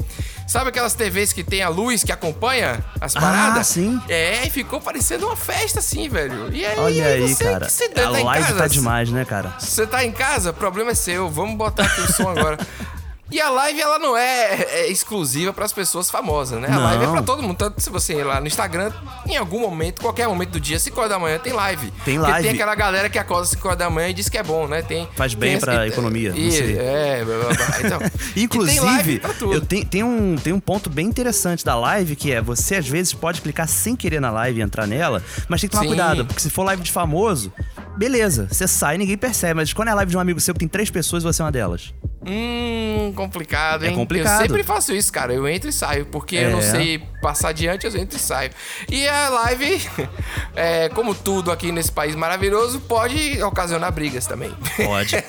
Sabe 0.47 0.69
aquelas 0.69 0.93
TVs 0.93 1.33
que 1.33 1.43
tem 1.43 1.63
a 1.63 1.69
luz 1.69 2.03
que 2.03 2.11
acompanha 2.11 2.85
as 3.01 3.15
Ah, 3.15 3.19
paradas? 3.19 3.65
sim. 3.67 3.99
É, 4.07 4.45
e 4.45 4.49
ficou 4.51 4.79
parecendo 4.79 5.25
uma 5.25 5.35
festa 5.35 5.79
assim, 5.79 6.07
velho. 6.07 6.53
E 6.53 6.63
aí, 6.63 6.77
Olha 6.77 7.05
aí, 7.07 7.21
você 7.33 7.43
cara. 7.43 7.67
se 7.67 7.85
A 7.85 7.89
tá 7.89 8.09
live 8.09 8.45
casa, 8.45 8.57
tá 8.59 8.67
demais, 8.67 9.09
né, 9.09 9.25
cara? 9.25 9.55
Você 9.59 9.87
tá 9.87 10.05
em 10.05 10.11
casa, 10.11 10.51
o 10.51 10.53
problema 10.53 10.91
é 10.91 10.95
seu. 10.95 11.27
Vamos 11.29 11.57
botar 11.57 11.85
aqui 11.85 12.01
o 12.01 12.13
som 12.13 12.29
agora. 12.29 12.57
E 13.35 13.41
a 13.41 13.49
live, 13.49 13.81
ela 13.81 13.99
não 13.99 14.15
é, 14.15 14.61
é 14.61 14.87
exclusiva 14.89 15.51
pras 15.51 15.73
pessoas 15.73 16.09
famosas, 16.09 16.57
né? 16.57 16.69
A 16.69 16.71
Não. 16.71 16.83
live 16.83 17.03
é 17.03 17.07
pra 17.07 17.21
todo 17.21 17.43
mundo. 17.43 17.57
Tanto 17.57 17.81
se 17.81 17.89
você 17.89 18.13
ir 18.13 18.23
lá 18.23 18.39
no 18.39 18.47
Instagram, 18.47 18.93
em 19.27 19.35
algum 19.35 19.59
momento, 19.59 19.99
qualquer 20.01 20.25
momento 20.25 20.51
do 20.51 20.59
dia, 20.61 20.79
5 20.79 20.97
horas 20.97 21.09
da 21.11 21.19
manhã, 21.19 21.37
tem 21.37 21.51
live. 21.51 21.91
Tem 22.05 22.15
Porque 22.17 22.31
live. 22.31 22.47
tem 22.47 22.55
aquela 22.55 22.73
galera 22.75 23.09
que 23.09 23.19
acorda 23.19 23.43
às 23.43 23.49
5 23.49 23.67
horas 23.67 23.77
da 23.79 23.89
manhã 23.89 24.07
e 24.07 24.13
diz 24.13 24.29
que 24.29 24.37
é 24.37 24.43
bom, 24.43 24.67
né? 24.69 24.81
Tem, 24.83 25.05
Faz 25.17 25.33
bem 25.33 25.51
tem 25.51 25.59
pra 25.59 25.85
esse- 25.85 25.93
economia, 25.93 26.31
E, 26.33 26.77
é, 26.77 27.25
blá, 27.25 27.35
blá, 27.39 27.47
blá. 27.47 27.65
Então, 27.83 27.99
Inclusive, 28.37 29.21
eu 29.51 29.59
tenho, 29.59 29.85
tem, 29.85 30.01
um, 30.03 30.37
tem 30.37 30.53
um 30.53 30.59
ponto 30.61 30.89
bem 30.89 31.05
interessante 31.05 31.65
da 31.65 31.75
live, 31.75 32.15
que 32.15 32.31
é 32.31 32.41
você 32.41 32.75
às 32.75 32.87
vezes 32.87 33.11
pode 33.13 33.41
clicar 33.41 33.67
sem 33.67 33.97
querer 33.97 34.21
na 34.21 34.31
live 34.31 34.59
e 34.61 34.63
entrar 34.63 34.87
nela, 34.87 35.21
mas 35.49 35.59
tem 35.59 35.69
que 35.69 35.73
tomar 35.75 35.83
Sim. 35.83 35.87
cuidado, 35.89 36.25
porque 36.25 36.41
se 36.41 36.49
for 36.49 36.63
live 36.63 36.81
de 36.81 36.91
famoso, 36.91 37.51
beleza, 37.97 38.47
você 38.51 38.67
sai 38.67 38.95
e 38.95 38.97
ninguém 38.97 39.17
percebe, 39.17 39.53
mas 39.55 39.71
quando 39.73 39.89
é 39.89 39.93
live 39.93 40.09
de 40.11 40.17
um 40.17 40.19
amigo 40.19 40.39
seu 40.39 40.53
que 40.53 40.59
tem 40.59 40.67
três 40.67 40.89
pessoas, 40.89 41.23
você 41.23 41.41
é 41.41 41.45
uma 41.45 41.51
delas. 41.51 41.93
Hum, 42.27 43.13
complicado, 43.15 43.85
É 43.85 43.89
hein? 43.89 43.95
complicado. 43.95 44.41
Eu 44.41 44.47
sempre 44.47 44.63
faço 44.63 44.93
isso, 44.93 45.11
cara. 45.13 45.31
Eu 45.33 45.47
entro 45.47 45.69
e 45.69 45.73
saio, 45.73 46.05
porque 46.07 46.35
eu 46.35 46.49
não 46.51 46.59
É. 46.59 46.61
sei 46.63 46.99
passar 47.21 47.49
adiante, 47.49 47.85
eu 47.85 47.95
entro 47.95 48.17
e 48.17 48.19
saio. 48.19 48.49
E 48.89 49.07
a 49.07 49.29
live, 49.29 49.81
é, 50.55 50.89
como 50.89 51.13
tudo 51.13 51.51
aqui 51.51 51.71
nesse 51.71 51.91
país 51.91 52.15
maravilhoso, 52.15 52.79
pode 52.81 53.41
ocasionar 53.43 53.91
brigas 53.91 54.25
também. 54.25 54.51
Pode. 54.83 55.15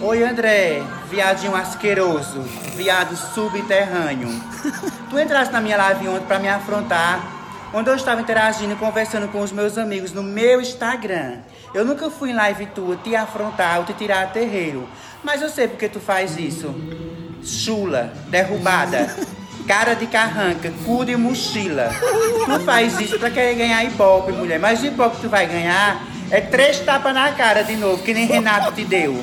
Oi 0.00 0.24
André, 0.24 0.82
viadinho 1.10 1.54
asqueroso, 1.54 2.40
viado 2.76 3.16
subterrâneo. 3.16 4.28
Tu 5.10 5.18
entraste 5.18 5.52
na 5.52 5.60
minha 5.60 5.76
live 5.76 6.08
ontem 6.08 6.26
pra 6.26 6.38
me 6.38 6.48
afrontar, 6.48 7.20
onde 7.72 7.88
eu 7.88 7.96
estava 7.96 8.20
interagindo 8.20 8.72
e 8.72 8.76
conversando 8.76 9.28
com 9.28 9.40
os 9.40 9.52
meus 9.52 9.78
amigos 9.78 10.12
no 10.12 10.22
meu 10.22 10.60
Instagram. 10.60 11.38
Eu 11.74 11.84
nunca 11.84 12.10
fui 12.10 12.30
em 12.30 12.34
live 12.34 12.66
tua 12.66 12.96
te 12.96 13.16
afrontar 13.16 13.78
ou 13.78 13.84
te 13.84 13.94
tirar 13.94 14.24
a 14.24 14.26
terreiro, 14.26 14.88
mas 15.24 15.40
eu 15.40 15.48
sei 15.48 15.68
porque 15.68 15.88
tu 15.88 16.00
faz 16.00 16.36
isso. 16.36 16.74
Chula, 17.42 18.12
derrubada, 18.28 19.14
cara 19.66 19.94
de 19.94 20.06
carranca, 20.06 20.72
cu 20.84 21.04
de 21.04 21.16
mochila. 21.16 21.90
Tu 22.44 22.60
faz 22.60 23.00
isso 23.00 23.18
pra 23.18 23.30
querer 23.30 23.54
ganhar 23.54 23.82
ibope, 23.84 24.32
mulher, 24.32 24.58
mas 24.58 24.82
o 24.82 24.86
ibope 24.86 25.16
que 25.16 25.22
tu 25.22 25.28
vai 25.28 25.46
ganhar 25.46 26.02
é 26.30 26.40
três 26.40 26.80
tapas 26.80 27.12
na 27.12 27.32
cara 27.32 27.62
de 27.62 27.76
novo, 27.76 28.02
que 28.02 28.14
nem 28.14 28.26
Renato 28.26 28.72
te 28.72 28.84
deu. 28.84 29.22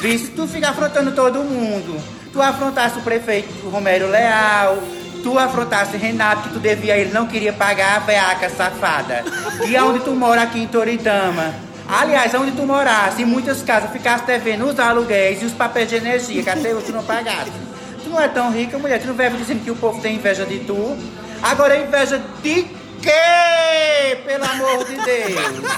Visto, 0.00 0.36
tu 0.36 0.46
fica 0.46 0.70
afrontando 0.70 1.12
todo 1.12 1.40
mundo. 1.40 2.00
Tu 2.32 2.42
afrontasse 2.42 2.98
o 2.98 3.02
prefeito 3.02 3.68
Romero 3.68 4.08
Leal, 4.08 4.78
tu 5.24 5.38
afrontasse 5.38 5.96
Renato, 5.96 6.42
que 6.42 6.54
tu 6.54 6.60
devia, 6.60 6.98
ele 6.98 7.10
não 7.10 7.26
queria 7.26 7.52
pagar 7.52 7.96
a 7.96 7.98
veaca 8.00 8.50
safada. 8.50 9.24
E 9.66 9.74
aonde 9.74 10.00
tu 10.00 10.10
mora 10.10 10.42
aqui 10.42 10.60
em 10.60 10.66
Toritama? 10.68 11.54
Aliás, 11.88 12.34
aonde 12.34 12.52
tu 12.52 12.64
morasse, 12.66 13.22
em 13.22 13.24
muitas 13.24 13.62
casas, 13.62 13.90
ficasse 13.90 14.24
devendo 14.26 14.66
os 14.66 14.78
aluguéis 14.78 15.40
e 15.40 15.46
os 15.46 15.52
papéis 15.52 15.88
de 15.88 15.96
energia, 15.96 16.42
que 16.42 16.50
até 16.50 16.74
hoje 16.74 16.86
tu 16.86 16.92
não 16.92 17.02
pagasse. 17.02 17.52
Tu 18.02 18.10
não 18.10 18.20
é 18.20 18.28
tão 18.28 18.52
rica, 18.52 18.78
mulher, 18.78 19.00
tu 19.00 19.06
não 19.06 19.14
vive 19.14 19.38
dizendo 19.38 19.64
que 19.64 19.70
o 19.70 19.76
povo 19.76 19.98
tem 20.02 20.16
inveja 20.16 20.44
de 20.44 20.60
tu. 20.60 20.96
Agora, 21.42 21.74
inveja 21.74 22.22
de 22.42 22.66
quê? 23.00 24.18
Pelo 24.26 24.44
amor 24.44 24.84
de 24.84 24.94
Deus. 24.94 25.72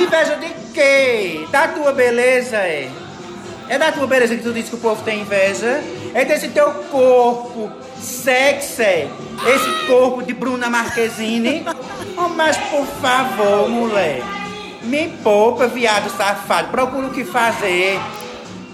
Inveja 0.00 0.36
de 0.36 0.48
quê? 0.72 1.44
Da 1.50 1.66
tua 1.66 1.92
beleza, 1.92 2.56
é? 2.56 2.88
É 3.68 3.78
da 3.78 3.90
tua 3.90 4.06
beleza 4.06 4.36
que 4.36 4.42
tu 4.42 4.52
diz 4.52 4.68
que 4.68 4.76
o 4.76 4.78
povo 4.78 5.02
tem 5.02 5.22
inveja? 5.22 5.82
É 6.14 6.24
desse 6.24 6.48
teu 6.48 6.70
corpo 6.90 7.89
sexy, 8.00 9.08
esse 9.46 9.86
corpo 9.86 10.22
de 10.22 10.32
Bruna 10.32 10.68
Marquezine? 10.68 11.64
Oh, 12.16 12.28
mas 12.28 12.56
por 12.56 12.86
favor, 13.00 13.68
mulher, 13.68 14.22
me 14.82 15.08
poupa, 15.22 15.66
viado 15.66 16.10
safado. 16.16 16.68
Procura 16.68 17.06
o 17.06 17.10
que 17.10 17.24
fazer. 17.24 18.00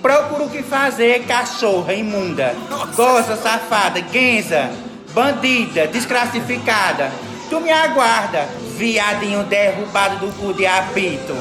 Procura 0.01 0.45
o 0.45 0.51
que 0.51 0.63
fazer, 0.63 1.25
cachorra 1.27 1.93
imunda. 1.93 2.55
Goza, 2.95 3.37
safada, 3.37 4.01
guenza, 4.01 4.71
bandida, 5.13 5.87
desclassificada. 5.87 7.11
Tu 7.51 7.61
me 7.61 7.71
aguarda, 7.71 8.47
viadinho 8.77 9.45
derrubado 9.45 10.27
do 10.27 10.33
cu 10.35 10.53
de 10.53 10.67
apito. 10.67 11.35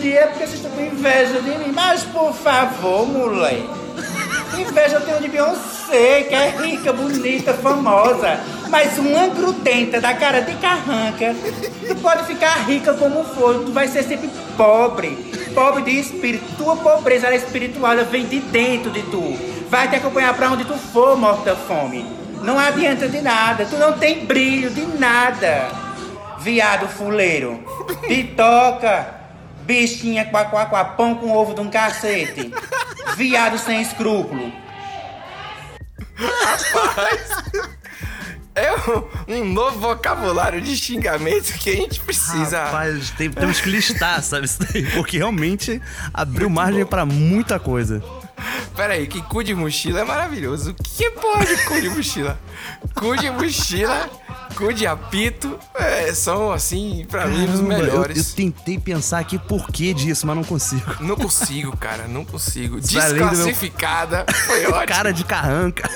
De 0.00 0.12
é 0.12 0.26
porque 0.26 0.46
vocês 0.46 0.54
estão 0.54 0.70
com 0.70 0.80
inveja 0.80 1.40
de 1.40 1.50
mim. 1.50 1.72
Mas 1.72 2.02
por 2.04 2.32
favor, 2.32 3.06
mulher. 3.06 3.85
Inveja 4.58 4.96
eu 4.96 5.00
tenho 5.00 5.20
de 5.20 5.28
Beyoncé, 5.28 6.22
que 6.22 6.34
é 6.34 6.50
rica, 6.62 6.92
bonita, 6.92 7.54
famosa. 7.54 8.40
Mas 8.68 8.98
uma 8.98 9.28
grudenta 9.28 10.00
da 10.00 10.14
cara 10.14 10.40
de 10.40 10.54
carranca. 10.54 11.34
Tu 11.86 11.94
pode 11.96 12.24
ficar 12.24 12.66
rica 12.66 12.94
como 12.94 13.24
for, 13.24 13.64
tu 13.64 13.72
vai 13.72 13.88
ser 13.88 14.02
sempre 14.02 14.30
pobre. 14.56 15.10
Pobre 15.54 15.82
de 15.82 15.98
espírito. 15.98 16.44
Tua 16.56 16.76
pobreza 16.76 17.26
ela 17.26 17.34
é 17.34 17.38
espiritual, 17.38 17.92
ela 17.92 18.04
vem 18.04 18.26
de 18.26 18.40
dentro 18.40 18.90
de 18.90 19.02
tu. 19.02 19.36
Vai 19.68 19.88
te 19.88 19.96
acompanhar 19.96 20.34
pra 20.34 20.50
onde 20.50 20.64
tu 20.64 20.74
for, 20.74 21.16
morta 21.16 21.54
fome. 21.54 22.06
Não 22.42 22.58
adianta 22.58 23.08
de 23.08 23.20
nada, 23.20 23.66
tu 23.66 23.76
não 23.76 23.94
tem 23.94 24.24
brilho 24.24 24.70
de 24.70 24.86
nada. 24.98 25.68
Viado 26.38 26.86
fuleiro. 26.88 27.58
De 28.06 28.22
toca. 28.22 29.16
Bichinha 29.62 30.24
quá, 30.26 30.44
quá, 30.44 30.66
quá, 30.66 30.84
pão 30.84 31.16
com 31.16 31.32
ovo 31.32 31.52
de 31.52 31.60
um 31.60 31.68
cacete. 31.68 32.52
Viado 33.14 33.58
sem 33.58 33.80
escrúpulo. 33.82 34.52
É 38.54 38.72
um, 38.72 39.40
um 39.40 39.44
novo 39.52 39.78
vocabulário 39.80 40.62
de 40.62 40.74
xingamento 40.76 41.52
que 41.58 41.68
a 41.70 41.74
gente 41.74 42.00
precisa. 42.00 42.64
Rapaz, 42.64 43.10
tem- 43.10 43.30
temos 43.30 43.60
que 43.60 43.68
listar, 43.68 44.22
sabe? 44.22 44.48
Porque 44.94 45.18
realmente 45.18 45.80
abriu 46.12 46.48
margem 46.48 46.86
pra 46.86 47.04
muita 47.04 47.58
coisa. 47.60 48.02
Pera 48.74 48.92
aí, 48.94 49.06
que 49.06 49.22
cu 49.22 49.42
de 49.42 49.54
mochila 49.54 50.00
é 50.00 50.04
maravilhoso. 50.04 50.74
Que 50.74 51.10
porra 51.12 51.44
de 51.46 51.56
cu 51.64 51.80
de 51.80 51.88
mochila? 51.88 52.38
Cu 52.94 53.16
de 53.16 53.30
mochila, 53.30 54.10
cu 54.54 54.72
de 54.72 54.86
apito, 54.86 55.58
é, 55.74 56.12
são 56.12 56.52
assim, 56.52 57.06
pra 57.10 57.26
mim, 57.26 57.44
os 57.44 57.46
Caramba, 57.60 57.74
eu, 57.74 57.78
melhores. 57.80 58.28
eu 58.30 58.34
tentei 58.36 58.78
pensar 58.78 59.18
aqui 59.20 59.38
por 59.38 59.68
que 59.68 59.94
disso, 59.94 60.26
mas 60.26 60.36
não 60.36 60.44
consigo. 60.44 60.96
Não 61.00 61.16
consigo, 61.16 61.74
cara, 61.76 62.06
não 62.06 62.24
consigo. 62.24 62.74
Meu- 62.74 62.82
Desclassificada. 62.82 64.26
Foi 64.46 64.66
ótimo. 64.68 64.86
Cara 64.86 65.12
de 65.12 65.24
carranca. 65.24 65.90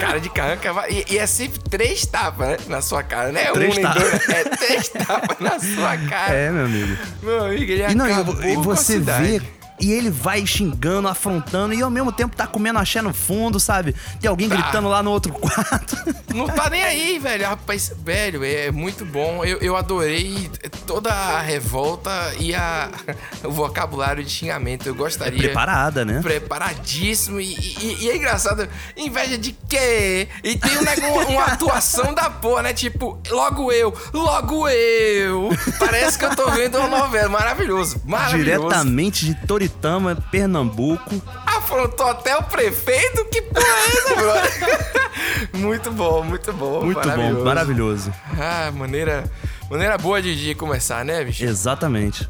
Cara 0.00 0.18
de 0.20 0.28
carranca. 0.30 0.72
E, 0.90 1.04
e 1.14 1.18
é 1.18 1.26
sempre 1.26 1.60
três 1.70 2.04
tapas, 2.06 2.48
né? 2.48 2.56
Na 2.66 2.82
sua 2.82 3.02
cara, 3.04 3.30
né? 3.30 3.44
Três 3.52 3.78
um 3.78 3.82
tapas. 3.82 4.02
dois. 4.02 4.28
É 4.28 4.44
três 4.44 4.88
tapas 4.88 5.38
na 5.38 5.58
sua 5.60 5.96
cara. 6.08 6.34
É, 6.34 6.50
meu 6.50 6.64
amigo. 6.64 6.96
Meu 7.22 7.44
amigo, 7.44 7.62
ele 7.72 7.82
E, 7.84 7.94
não, 7.94 8.08
e 8.42 8.52
e 8.52 8.56
você 8.56 8.98
vê. 8.98 9.40
E 9.80 9.90
ele 9.92 10.10
vai 10.10 10.46
xingando, 10.46 11.08
afrontando, 11.08 11.74
e 11.74 11.82
ao 11.82 11.90
mesmo 11.90 12.12
tempo 12.12 12.36
tá 12.36 12.46
comendo 12.46 12.78
axé 12.78 13.02
no 13.02 13.12
fundo, 13.12 13.58
sabe? 13.58 13.94
Tem 14.20 14.28
alguém 14.28 14.48
Tá. 14.48 14.54
gritando 14.56 14.88
lá 14.88 15.02
no 15.02 15.10
outro 15.10 15.32
quarto. 15.34 15.96
Não 16.34 16.46
tá 16.46 16.70
nem 16.70 16.82
aí, 16.84 17.18
velho. 17.18 17.46
Rapaz, 17.46 17.92
velho, 18.04 18.44
é 18.44 18.70
muito 18.70 19.04
bom. 19.04 19.44
Eu, 19.44 19.58
eu 19.58 19.76
adorei 19.76 20.50
toda 20.86 21.12
a 21.12 21.40
revolta 21.40 22.10
e 22.38 22.54
a, 22.54 22.90
o 23.44 23.50
vocabulário 23.50 24.22
de 24.22 24.30
xingamento. 24.30 24.86
Eu 24.86 24.94
gostaria. 24.94 25.38
Preparada, 25.38 26.04
né? 26.04 26.20
Preparadíssimo. 26.22 27.40
E, 27.40 27.52
e- 27.54 27.96
e 28.02 28.10
é 28.10 28.16
engraçado. 28.16 28.68
Inveja 28.96 29.36
de 29.36 29.52
quê? 29.68 30.28
E 30.44 30.56
tem 30.56 30.78
um 30.78 30.82
negócio, 30.82 31.28
uma 31.30 31.44
atuação 31.46 32.14
da 32.14 32.30
porra, 32.30 32.62
né? 32.62 32.72
Tipo, 32.72 33.18
logo 33.30 33.72
eu, 33.72 33.92
logo 34.12 34.68
eu. 34.68 35.50
Parece 35.78 36.18
que 36.18 36.24
eu 36.24 36.36
tô 36.36 36.50
vendo 36.50 36.78
uma 36.78 36.88
novela. 36.88 37.28
Maravilhoso. 37.28 38.00
Maravilhoso. 38.04 38.68
Diretamente 38.68 39.24
de 39.26 39.34
Toritama, 39.62 40.16
Pernambuco. 40.30 41.22
Afrontou 41.46 42.08
até 42.08 42.36
o 42.36 42.42
prefeito? 42.42 43.24
Que 43.26 43.42
porra 43.42 43.64
é 43.64 43.88
essa, 43.88 44.14
brother? 44.16 45.50
muito 45.54 45.90
bom, 45.92 46.24
muito 46.24 46.52
bom. 46.52 46.84
Muito 46.84 47.08
bom, 47.08 47.44
maravilhoso. 47.44 48.12
Ah, 48.38 48.72
maneira, 48.72 49.24
maneira 49.70 49.96
boa 49.96 50.20
de, 50.20 50.34
de 50.34 50.54
começar, 50.56 51.04
né, 51.04 51.24
bicho? 51.24 51.44
Exatamente. 51.44 52.26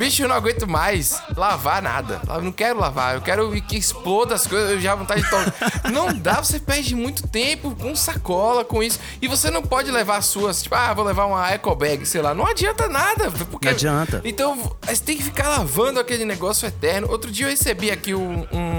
Bicho, 0.00 0.22
eu 0.22 0.28
não 0.28 0.34
aguento 0.34 0.66
mais 0.66 1.22
lavar 1.36 1.82
nada. 1.82 2.22
Eu 2.26 2.40
não 2.40 2.52
quero 2.52 2.80
lavar, 2.80 3.16
eu 3.16 3.20
quero 3.20 3.52
que 3.60 3.76
exploda 3.76 4.34
as 4.34 4.46
coisas, 4.46 4.70
eu 4.70 4.80
já 4.80 4.94
vontade 4.94 5.20
de 5.20 5.28
tomar. 5.28 5.52
não 5.92 6.10
dá, 6.14 6.42
você 6.42 6.58
perde 6.58 6.94
muito 6.94 7.28
tempo 7.28 7.76
com 7.78 7.94
sacola, 7.94 8.64
com 8.64 8.82
isso. 8.82 8.98
E 9.20 9.28
você 9.28 9.50
não 9.50 9.60
pode 9.60 9.90
levar 9.90 10.16
as 10.16 10.24
suas, 10.24 10.62
tipo, 10.62 10.74
ah, 10.74 10.94
vou 10.94 11.04
levar 11.04 11.26
uma 11.26 11.50
eco 11.50 11.74
bag, 11.74 12.06
sei 12.06 12.22
lá. 12.22 12.32
Não 12.32 12.46
adianta 12.46 12.88
nada. 12.88 13.30
Porque... 13.50 13.66
Não 13.66 13.74
adianta. 13.74 14.22
Então, 14.24 14.74
você 14.80 15.02
tem 15.04 15.18
que 15.18 15.22
ficar 15.22 15.50
lavando 15.50 16.00
aquele 16.00 16.24
negócio 16.24 16.66
eterno. 16.66 17.06
Outro 17.10 17.30
dia 17.30 17.44
eu 17.44 17.50
recebi 17.50 17.90
aqui 17.90 18.14
um. 18.14 18.46
um- 18.50 18.69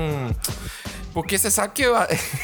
Porque 1.13 1.38
você 1.38 1.51
sabe 1.51 1.74
que 1.74 1.82
eu, 1.82 1.94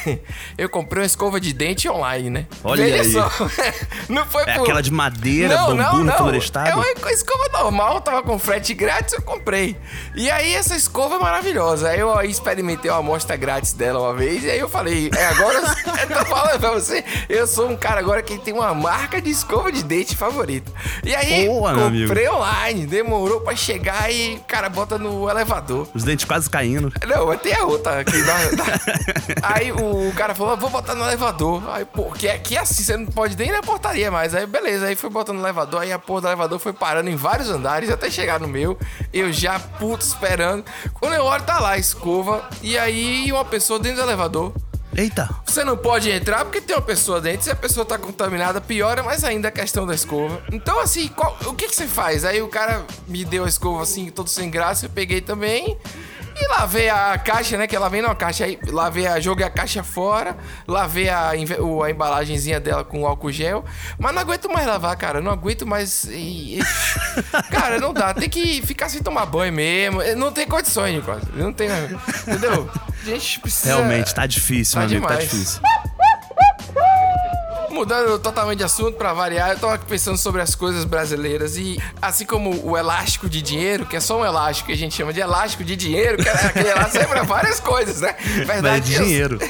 eu 0.58 0.68
comprei 0.68 1.02
uma 1.02 1.06
escova 1.06 1.40
de 1.40 1.52
dente 1.52 1.88
online, 1.88 2.30
né? 2.30 2.46
Olha 2.62 2.84
Veja 2.84 3.02
aí. 3.02 3.12
só. 3.12 3.30
Não 4.08 4.26
foi 4.26 4.42
É 4.42 4.54
por- 4.54 4.62
aquela 4.62 4.82
de 4.82 4.90
madeira, 4.90 5.56
bambu 5.58 6.04
no 6.04 6.12
florestado? 6.12 6.68
É 6.68 6.74
uma 6.74 7.10
escova 7.12 7.48
normal, 7.52 8.00
tava 8.00 8.22
com 8.22 8.38
frete 8.38 8.74
grátis, 8.74 9.14
eu 9.14 9.22
comprei. 9.22 9.76
E 10.14 10.30
aí 10.30 10.54
essa 10.54 10.76
escova 10.76 11.16
é 11.16 11.18
maravilhosa. 11.18 11.88
Aí 11.88 12.00
eu 12.00 12.20
experimentei 12.22 12.90
uma 12.90 13.00
amostra 13.00 13.36
grátis 13.36 13.72
dela 13.72 14.00
uma 14.00 14.14
vez, 14.14 14.44
e 14.44 14.50
aí 14.50 14.58
eu 14.58 14.68
falei, 14.68 15.10
é 15.16 15.26
agora 15.26 15.58
eu 16.08 16.16
tô 16.18 16.24
falando 16.26 16.60
pra 16.60 16.70
você, 16.72 17.04
eu 17.28 17.46
sou 17.46 17.68
um 17.68 17.76
cara 17.76 18.00
agora 18.00 18.22
que 18.22 18.38
tem 18.38 18.52
uma 18.54 18.74
marca 18.74 19.20
de 19.20 19.30
escova 19.30 19.72
de 19.72 19.82
dente 19.82 20.16
favorita. 20.16 20.70
E 21.04 21.14
aí 21.14 21.46
Boa, 21.46 21.72
comprei 21.74 22.28
online, 22.28 22.86
demorou 22.86 23.40
pra 23.40 23.56
chegar 23.56 24.12
e 24.12 24.38
cara 24.46 24.68
bota 24.68 24.98
no 24.98 25.28
elevador. 25.28 25.88
Os 25.94 26.04
dentes 26.04 26.24
quase 26.24 26.48
caindo. 26.50 26.92
Não, 27.06 27.36
tem 27.38 27.54
a 27.54 27.64
outra 27.64 28.04
Aí 29.42 29.72
o 29.72 30.12
cara 30.14 30.34
falou, 30.34 30.56
vou 30.56 30.70
botar 30.70 30.94
no 30.94 31.04
elevador. 31.04 31.62
Aí, 31.70 31.84
pô, 31.84 32.10
que 32.10 32.28
aqui 32.28 32.56
é 32.56 32.60
assim, 32.60 32.82
você 32.82 32.96
não 32.96 33.06
pode 33.06 33.36
nem 33.36 33.48
ir 33.48 33.52
na 33.52 33.62
portaria 33.62 34.10
mais. 34.10 34.34
Aí, 34.34 34.46
beleza, 34.46 34.86
aí 34.86 34.94
foi 34.96 35.10
botando 35.10 35.36
no 35.38 35.42
elevador, 35.44 35.80
aí 35.82 35.92
a 35.92 35.98
porra 35.98 36.22
do 36.22 36.26
elevador 36.28 36.58
foi 36.58 36.72
parando 36.72 37.08
em 37.10 37.16
vários 37.16 37.48
andares 37.50 37.90
até 37.90 38.10
chegar 38.10 38.40
no 38.40 38.48
meu. 38.48 38.78
Eu 39.12 39.32
já, 39.32 39.58
puto, 39.58 40.04
esperando. 40.04 40.64
Quando 40.94 41.14
eu 41.14 41.24
olho, 41.24 41.42
tá 41.42 41.58
lá 41.58 41.70
a 41.72 41.78
escova. 41.78 42.48
E 42.62 42.76
aí 42.78 43.30
uma 43.32 43.44
pessoa 43.44 43.78
dentro 43.78 43.98
do 44.02 44.08
elevador. 44.08 44.52
Eita. 44.96 45.28
Você 45.46 45.62
não 45.62 45.76
pode 45.76 46.10
entrar 46.10 46.44
porque 46.44 46.60
tem 46.60 46.74
uma 46.74 46.82
pessoa 46.82 47.20
dentro. 47.20 47.42
Se 47.44 47.50
a 47.50 47.54
pessoa 47.54 47.86
tá 47.86 47.96
contaminada, 47.96 48.60
piora 48.60 49.02
mais 49.02 49.22
ainda 49.22 49.46
a 49.48 49.50
questão 49.50 49.86
da 49.86 49.94
escova. 49.94 50.42
Então, 50.50 50.80
assim, 50.80 51.06
qual- 51.08 51.36
o 51.46 51.54
que, 51.54 51.68
que 51.68 51.76
você 51.76 51.86
faz? 51.86 52.24
Aí 52.24 52.42
o 52.42 52.48
cara 52.48 52.84
me 53.06 53.24
deu 53.24 53.44
a 53.44 53.48
escova 53.48 53.82
assim, 53.82 54.10
todo 54.10 54.28
sem 54.28 54.50
graça, 54.50 54.86
eu 54.86 54.90
peguei 54.90 55.20
também. 55.20 55.78
E 56.40 56.46
lavei 56.48 56.88
a 56.88 57.18
caixa, 57.18 57.56
né? 57.58 57.66
Que 57.66 57.74
ela 57.74 57.88
vem 57.88 58.00
numa 58.00 58.14
caixa 58.14 58.44
aí. 58.44 58.58
Lavei 58.68 59.06
a, 59.06 59.18
joguei 59.18 59.44
a 59.44 59.50
caixa 59.50 59.82
fora. 59.82 60.36
Lavei 60.66 61.08
a, 61.08 61.30
a 61.30 61.36
embalagenzinha 61.90 62.60
dela 62.60 62.84
com 62.84 63.06
álcool 63.06 63.32
gel. 63.32 63.64
Mas 63.98 64.14
não 64.14 64.22
aguento 64.22 64.48
mais 64.48 64.66
lavar, 64.66 64.96
cara. 64.96 65.20
Não 65.20 65.32
aguento 65.32 65.66
mais. 65.66 66.04
e- 66.04 66.58
e- 66.58 66.62
cara, 67.50 67.80
não 67.80 67.92
dá. 67.92 68.14
Tem 68.14 68.28
que 68.28 68.62
ficar 68.62 68.88
sem 68.88 69.02
tomar 69.02 69.26
banho 69.26 69.52
mesmo. 69.52 70.00
Não 70.16 70.30
tem 70.30 70.46
condições, 70.46 70.94
Nicolas. 70.94 71.24
Não 71.34 71.52
tem. 71.52 71.68
Entendeu? 72.26 72.70
A 73.02 73.04
gente 73.04 73.40
precisa. 73.40 73.74
Realmente, 73.74 74.14
tá 74.14 74.26
difícil, 74.26 74.74
Tá 74.74 74.86
meu 74.86 74.88
amigo, 74.98 75.06
tá 75.08 75.16
difícil. 75.16 75.60
Mudando 77.70 78.18
totalmente 78.18 78.58
de 78.58 78.64
assunto 78.64 78.96
pra 78.96 79.12
variar, 79.12 79.50
eu 79.50 79.58
tava 79.58 79.74
aqui 79.74 79.84
pensando 79.86 80.16
sobre 80.18 80.40
as 80.42 80.54
coisas 80.54 80.84
brasileiras 80.84 81.56
e 81.56 81.80
assim 82.02 82.24
como 82.26 82.50
o 82.68 82.76
elástico 82.76 83.28
de 83.28 83.40
dinheiro, 83.42 83.86
que 83.86 83.96
é 83.96 84.00
só 84.00 84.20
um 84.20 84.24
elástico 84.24 84.66
que 84.68 84.72
a 84.72 84.76
gente 84.76 84.94
chama 84.94 85.12
de 85.12 85.20
elástico 85.20 85.62
de 85.62 85.76
dinheiro, 85.76 86.22
que 86.22 86.28
é 86.28 86.32
aquele 86.32 86.68
elástico 86.68 86.98
serve 86.98 87.12
pra 87.12 87.22
várias 87.22 87.60
coisas, 87.60 88.00
né? 88.00 88.14
Verdade. 88.44 88.62
Mas 88.62 88.76
é 88.76 88.80
de 88.80 88.94
eu- 88.94 89.02
dinheiro. 89.04 89.38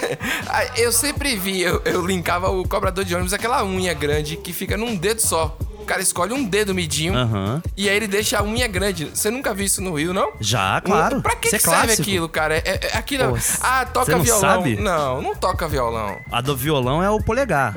Ah, 0.50 0.64
eu 0.78 0.90
sempre 0.90 1.36
vi, 1.36 1.60
eu, 1.60 1.82
eu 1.84 2.04
linkava 2.06 2.50
o 2.50 2.66
cobrador 2.66 3.04
de 3.04 3.14
ônibus 3.14 3.34
aquela 3.34 3.62
unha 3.64 3.92
grande 3.92 4.36
que 4.36 4.52
fica 4.52 4.76
num 4.78 4.96
dedo 4.96 5.20
só. 5.20 5.56
O 5.78 5.84
cara 5.84 6.00
escolhe 6.02 6.32
um 6.32 6.42
dedo 6.44 6.74
midinho 6.74 7.14
Aham. 7.14 7.62
e 7.76 7.88
aí 7.88 7.96
ele 7.96 8.06
deixa 8.08 8.38
a 8.38 8.42
unha 8.42 8.66
grande. 8.66 9.10
Você 9.14 9.30
nunca 9.30 9.52
viu 9.54 9.66
isso 9.66 9.80
no 9.82 9.94
Rio, 9.94 10.12
não? 10.14 10.32
Já, 10.40 10.80
claro. 10.80 11.20
Pra 11.22 11.34
que, 11.36 11.48
é 11.48 11.50
que 11.52 11.58
serve 11.60 11.92
aquilo, 11.92 12.28
cara? 12.28 12.56
É, 12.56 12.62
é- 12.64 12.80
é 12.92 12.96
aquilo. 12.96 13.30
Pô, 13.32 13.38
ah, 13.60 13.86
toca 13.86 14.12
não 14.12 14.22
violão. 14.22 14.40
sabe? 14.40 14.76
Não, 14.76 15.20
não 15.22 15.34
toca 15.34 15.68
violão. 15.68 16.16
A 16.32 16.40
do 16.40 16.56
violão 16.56 17.02
é 17.02 17.10
o 17.10 17.22
polegar. 17.22 17.74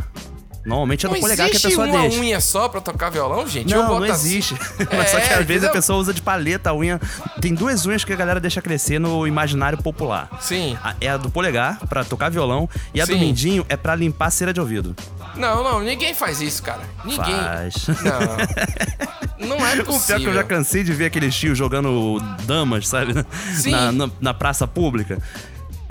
Normalmente 0.64 1.06
é 1.06 1.10
do 1.10 1.16
Não 1.16 1.22
polegar 1.22 1.50
que 1.50 1.58
a 1.58 1.60
pessoa 1.60 1.88
uma 1.88 2.02
deixa. 2.02 2.20
unha 2.20 2.40
só 2.40 2.70
pra 2.70 2.80
tocar 2.82 3.10
violão, 3.10 3.48
gente? 3.48 3.74
Não, 3.74 4.00
não 4.00 4.04
assim. 4.04 4.28
existe. 4.28 4.56
Mas 4.96 5.10
só 5.10 5.20
que 5.20 5.28
É, 5.30 5.36
às 5.40 5.46
vezes 5.46 5.64
a 5.68 5.72
pessoa 5.72 5.98
usa 6.00 6.14
de 6.14 6.22
paleta 6.22 6.70
a 6.70 6.76
unha. 6.76 7.00
Tem 7.42 7.54
duas 7.54 7.86
unhas 7.86 8.04
que 8.06 8.14
a 8.14 8.16
galera 8.16 8.40
deixa 8.40 8.62
crescer 8.62 9.00
no 9.00 9.26
imaginário 9.26 9.78
popular. 9.82 10.30
Sim. 10.40 10.78
A- 10.84 10.96
É 11.02 11.10
a 11.10 11.18
do 11.18 11.30
polegar, 11.32 11.80
pra 11.90 12.04
tocar 12.04 12.30
violão, 12.30 12.70
e 12.94 13.02
a 13.02 13.06
do 13.06 13.14
Sim. 13.14 13.20
mindinho 13.20 13.66
é 13.70 13.76
pra 13.76 13.96
limpar 13.96 14.30
cera 14.30 14.54
de 14.54 14.60
ouvido. 14.60 14.96
Não, 15.36 15.64
não, 15.64 15.80
ninguém 15.82 16.14
faz 16.14 16.42
isso, 16.42 16.62
cara. 16.62 16.82
Ninguém. 17.04 17.36
Faz. 17.36 17.74
Não. 18.04 19.48
Não 19.48 19.66
é 19.66 19.72
O 19.74 19.74
pior 19.74 19.74
que 19.74 19.80
eu 19.82 19.86
possível. 19.86 20.34
já 20.34 20.44
cansei 20.44 20.84
de 20.84 20.94
ver 20.94 21.06
aqueles 21.06 21.34
tios 21.36 21.58
jogando 21.58 22.20
damas, 22.44 22.88
sabe? 22.88 23.14
Sim. 23.56 23.72
Na, 23.72 23.92
na, 23.92 24.10
na 24.20 24.34
praça 24.34 24.68
pública. 24.68 25.18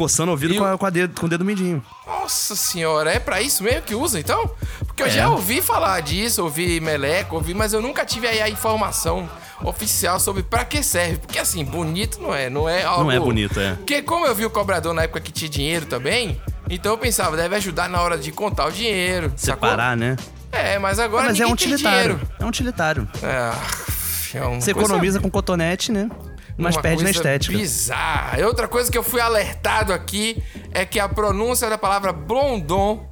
Coçando 0.00 0.30
o 0.30 0.33
ouvido 0.33 0.54
com, 0.54 0.62
o- 0.62 0.64
a- 0.66 0.78
com, 0.78 0.87
a 0.87 0.90
dedo, 0.90 1.21
com 1.21 1.26
o 1.26 1.28
dedo 1.28 1.45
mindinho. 1.45 1.85
Nossa 2.07 2.57
senhora, 2.57 3.12
é 3.12 3.19
pra 3.19 3.42
isso 3.42 3.62
mesmo 3.62 3.83
que 3.83 3.95
usa, 3.95 4.19
então? 4.19 4.50
Porque 4.87 5.02
eu 5.02 5.07
É. 5.07 5.11
já 5.11 5.28
ouvi 5.28 5.61
falar 5.61 6.00
disso, 6.00 6.42
ouvi 6.42 6.80
meleco, 6.80 7.35
ouvi, 7.37 7.52
mas 7.52 7.75
eu 7.75 7.83
nunca 7.83 8.02
tive 8.07 8.26
aí 8.26 8.40
a 8.40 8.49
informação 8.49 9.28
oficial 9.62 10.19
sobre 10.19 10.42
pra 10.42 10.64
que 10.64 10.83
serve. 10.83 11.19
Porque 11.19 11.38
assim, 11.38 11.62
bonito 11.62 12.19
não 12.19 12.35
é, 12.35 12.49
não 12.49 12.66
é 12.66 12.83
algo... 12.83 13.04
Não 13.04 13.12
é 13.12 13.21
bonito, 13.21 13.61
é. 13.61 13.75
Porque 13.75 14.00
como 14.00 14.25
eu 14.26 14.35
vi 14.35 14.47
o 14.47 14.50
cobrador 14.50 14.95
na 14.95 15.02
época 15.02 15.21
que 15.21 15.30
tinha 15.30 15.50
dinheiro 15.50 15.85
também, 15.85 16.40
então 16.71 16.92
eu 16.92 16.99
pensava, 16.99 17.37
deve 17.37 17.54
ajudar 17.57 17.87
na 17.90 18.00
hora 18.00 18.16
de 18.16 18.33
contar 18.33 18.69
o 18.69 18.73
dinheiro. 18.73 19.30
sacou? 19.37 19.69
Separar, 19.69 19.97
né? 19.99 20.16
É, 20.50 20.78
mas 20.78 20.99
agora 20.99 21.25
Mas 21.26 21.33
é 21.33 21.33
ninguém 21.40 21.50
um 21.50 21.52
utilitário. 21.52 22.21
É 22.38 22.45
um 22.45 22.49
utilitário. 22.49 23.07
É, 23.23 24.38
é 24.38 24.42
uma 24.47 24.61
Você 24.62 24.71
economiza 24.71 25.21
com 25.21 25.30
cotonete, 25.30 25.92
né? 25.92 26.09
Mas 26.61 26.76
uma 26.76 26.83
perde 26.83 27.02
na 27.02 27.11
estética. 27.11 27.57
Bizarra. 27.57 28.38
E 28.40 28.45
outra 28.45 28.69
coisa 28.69 28.90
que 28.90 28.97
eu 28.99 29.02
fui 29.02 29.21
alertado 29.21 29.93
aqui 29.93 30.43
é 30.73 30.85
que 30.85 31.00
a 31.00 31.09
pronúncia 31.09 31.69
da 31.69 31.79
palavra 31.79 32.12
blondon, 32.12 33.07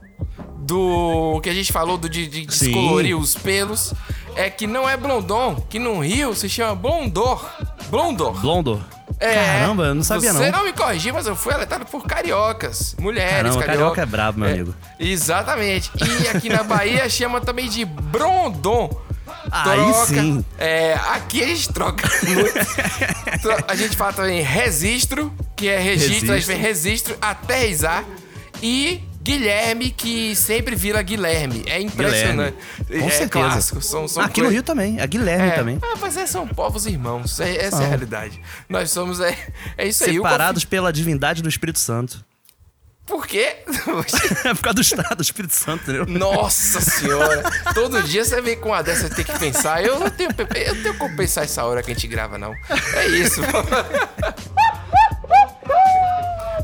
do 0.59 1.41
que 1.43 1.49
a 1.49 1.55
gente 1.55 1.73
falou 1.73 1.97
do 1.97 2.09
de, 2.09 2.27
de 2.27 2.53
Sim. 2.55 2.67
descolorir 2.67 3.17
os 3.17 3.35
pelos, 3.35 3.95
é 4.37 4.51
que 4.51 4.67
não 4.67 4.89
é 4.89 4.97
blondon, 4.97 5.57
que 5.69 5.79
no 5.79 6.01
Rio 6.01 6.35
se 6.35 6.49
chama 6.49 6.75
blondor. 6.75 7.45
Blondor. 7.91 8.41
Blondor. 8.41 8.81
É, 9.21 9.35
Caramba, 9.35 9.87
eu 9.87 9.95
não 9.97 10.03
sabia 10.05 10.33
Você 10.33 10.51
não. 10.51 10.59
não 10.59 10.65
me 10.65 10.73
corrigiu, 10.73 11.13
mas 11.13 11.27
eu 11.27 11.35
fui 11.35 11.53
alertado 11.53 11.85
por 11.87 12.05
cariocas, 12.05 12.95
mulheres 13.01 13.33
Caramba, 13.33 13.55
carioca. 13.55 13.67
carioca 13.67 14.03
é 14.03 14.07
brabo, 14.07 14.39
meu 14.41 14.49
amigo. 14.49 14.75
Exatamente. 15.01 15.91
E 16.23 16.29
aqui 16.29 16.49
na 16.49 16.63
Bahia 16.63 17.09
chama 17.11 17.41
também 17.41 17.69
de 17.69 17.85
brondon. 17.85 18.89
Aí 19.51 19.77
troca. 19.93 20.07
sim. 20.07 20.45
É, 20.59 20.95
aqui 20.95 21.43
a 21.43 21.47
gente 21.47 21.73
troca 21.73 22.09
muito. 22.27 22.53
A 23.69 23.75
gente 23.77 23.97
fala 23.97 24.13
também 24.13 24.43
registro, 24.43 25.33
que 25.55 25.69
é 25.69 25.79
registro, 25.79 26.33
a 26.33 26.37
gente 26.37 26.47
vem 26.47 26.59
registro 26.59 27.17
até 27.21 27.67
risar. 27.67 28.05
E 28.63 29.01
Guilherme, 29.23 29.91
que 29.91 30.35
sempre 30.35 30.75
vira 30.75 31.01
Guilherme. 31.03 31.63
É 31.67 31.81
impressionante. 31.81 32.57
Guilherme. 32.79 33.03
Com 33.03 33.07
é 33.07 33.11
certeza. 33.11 33.29
clássico. 33.29 33.83
São, 33.83 34.09
são 34.09 34.23
Aqui 34.23 34.41
no 34.41 34.47
coi- 34.47 34.55
Rio 34.55 34.63
também. 34.63 35.01
A 35.01 35.07
Guilherme 35.07 35.49
é, 35.49 35.51
também. 35.51 35.79
Ah, 35.83 35.97
mas 36.01 36.17
é, 36.17 36.27
são 36.27 36.49
povos 36.49 36.87
irmãos. 36.87 37.39
É, 37.39 37.65
essa 37.67 37.83
é 37.83 37.85
a 37.85 37.89
realidade. 37.89 38.41
Nós 38.69 38.91
somos. 38.91 39.21
É, 39.21 39.37
é 39.77 39.87
isso 39.87 40.05
aí. 40.05 40.19
O 40.19 40.23
Separados 40.23 40.65
pela 40.65 40.93
divindade 40.93 41.43
do 41.43 41.49
Espírito 41.49 41.79
Santo. 41.79 42.25
Por 43.09 43.27
quê? 43.27 43.57
É 44.45 44.53
por 44.55 44.63
causa 44.63 44.75
do 44.75 44.81
Estado 44.83 45.17
do 45.17 45.23
Espírito 45.23 45.55
Santo, 45.55 45.83
entendeu? 45.85 46.05
Nossa 46.07 46.79
senhora! 46.81 47.43
Todo 47.73 48.03
dia 48.03 48.23
você 48.23 48.41
vem 48.43 48.61
com 48.61 48.69
uma 48.69 48.83
dessa, 48.83 49.09
tenho 49.09 49.27
que 49.27 49.39
pensar. 49.39 49.83
Eu 49.83 49.99
não 49.99 50.11
tenho, 50.11 50.29
eu 50.31 50.75
não 50.75 50.83
tenho 50.83 50.99
como 50.99 51.17
pensar 51.17 51.45
essa 51.45 51.65
hora 51.65 51.83
que 51.83 51.91
a 51.91 51.95
gente 51.95 52.07
grava, 52.07 52.37
não. 52.37 52.55
É 52.95 53.07
isso. 53.09 53.41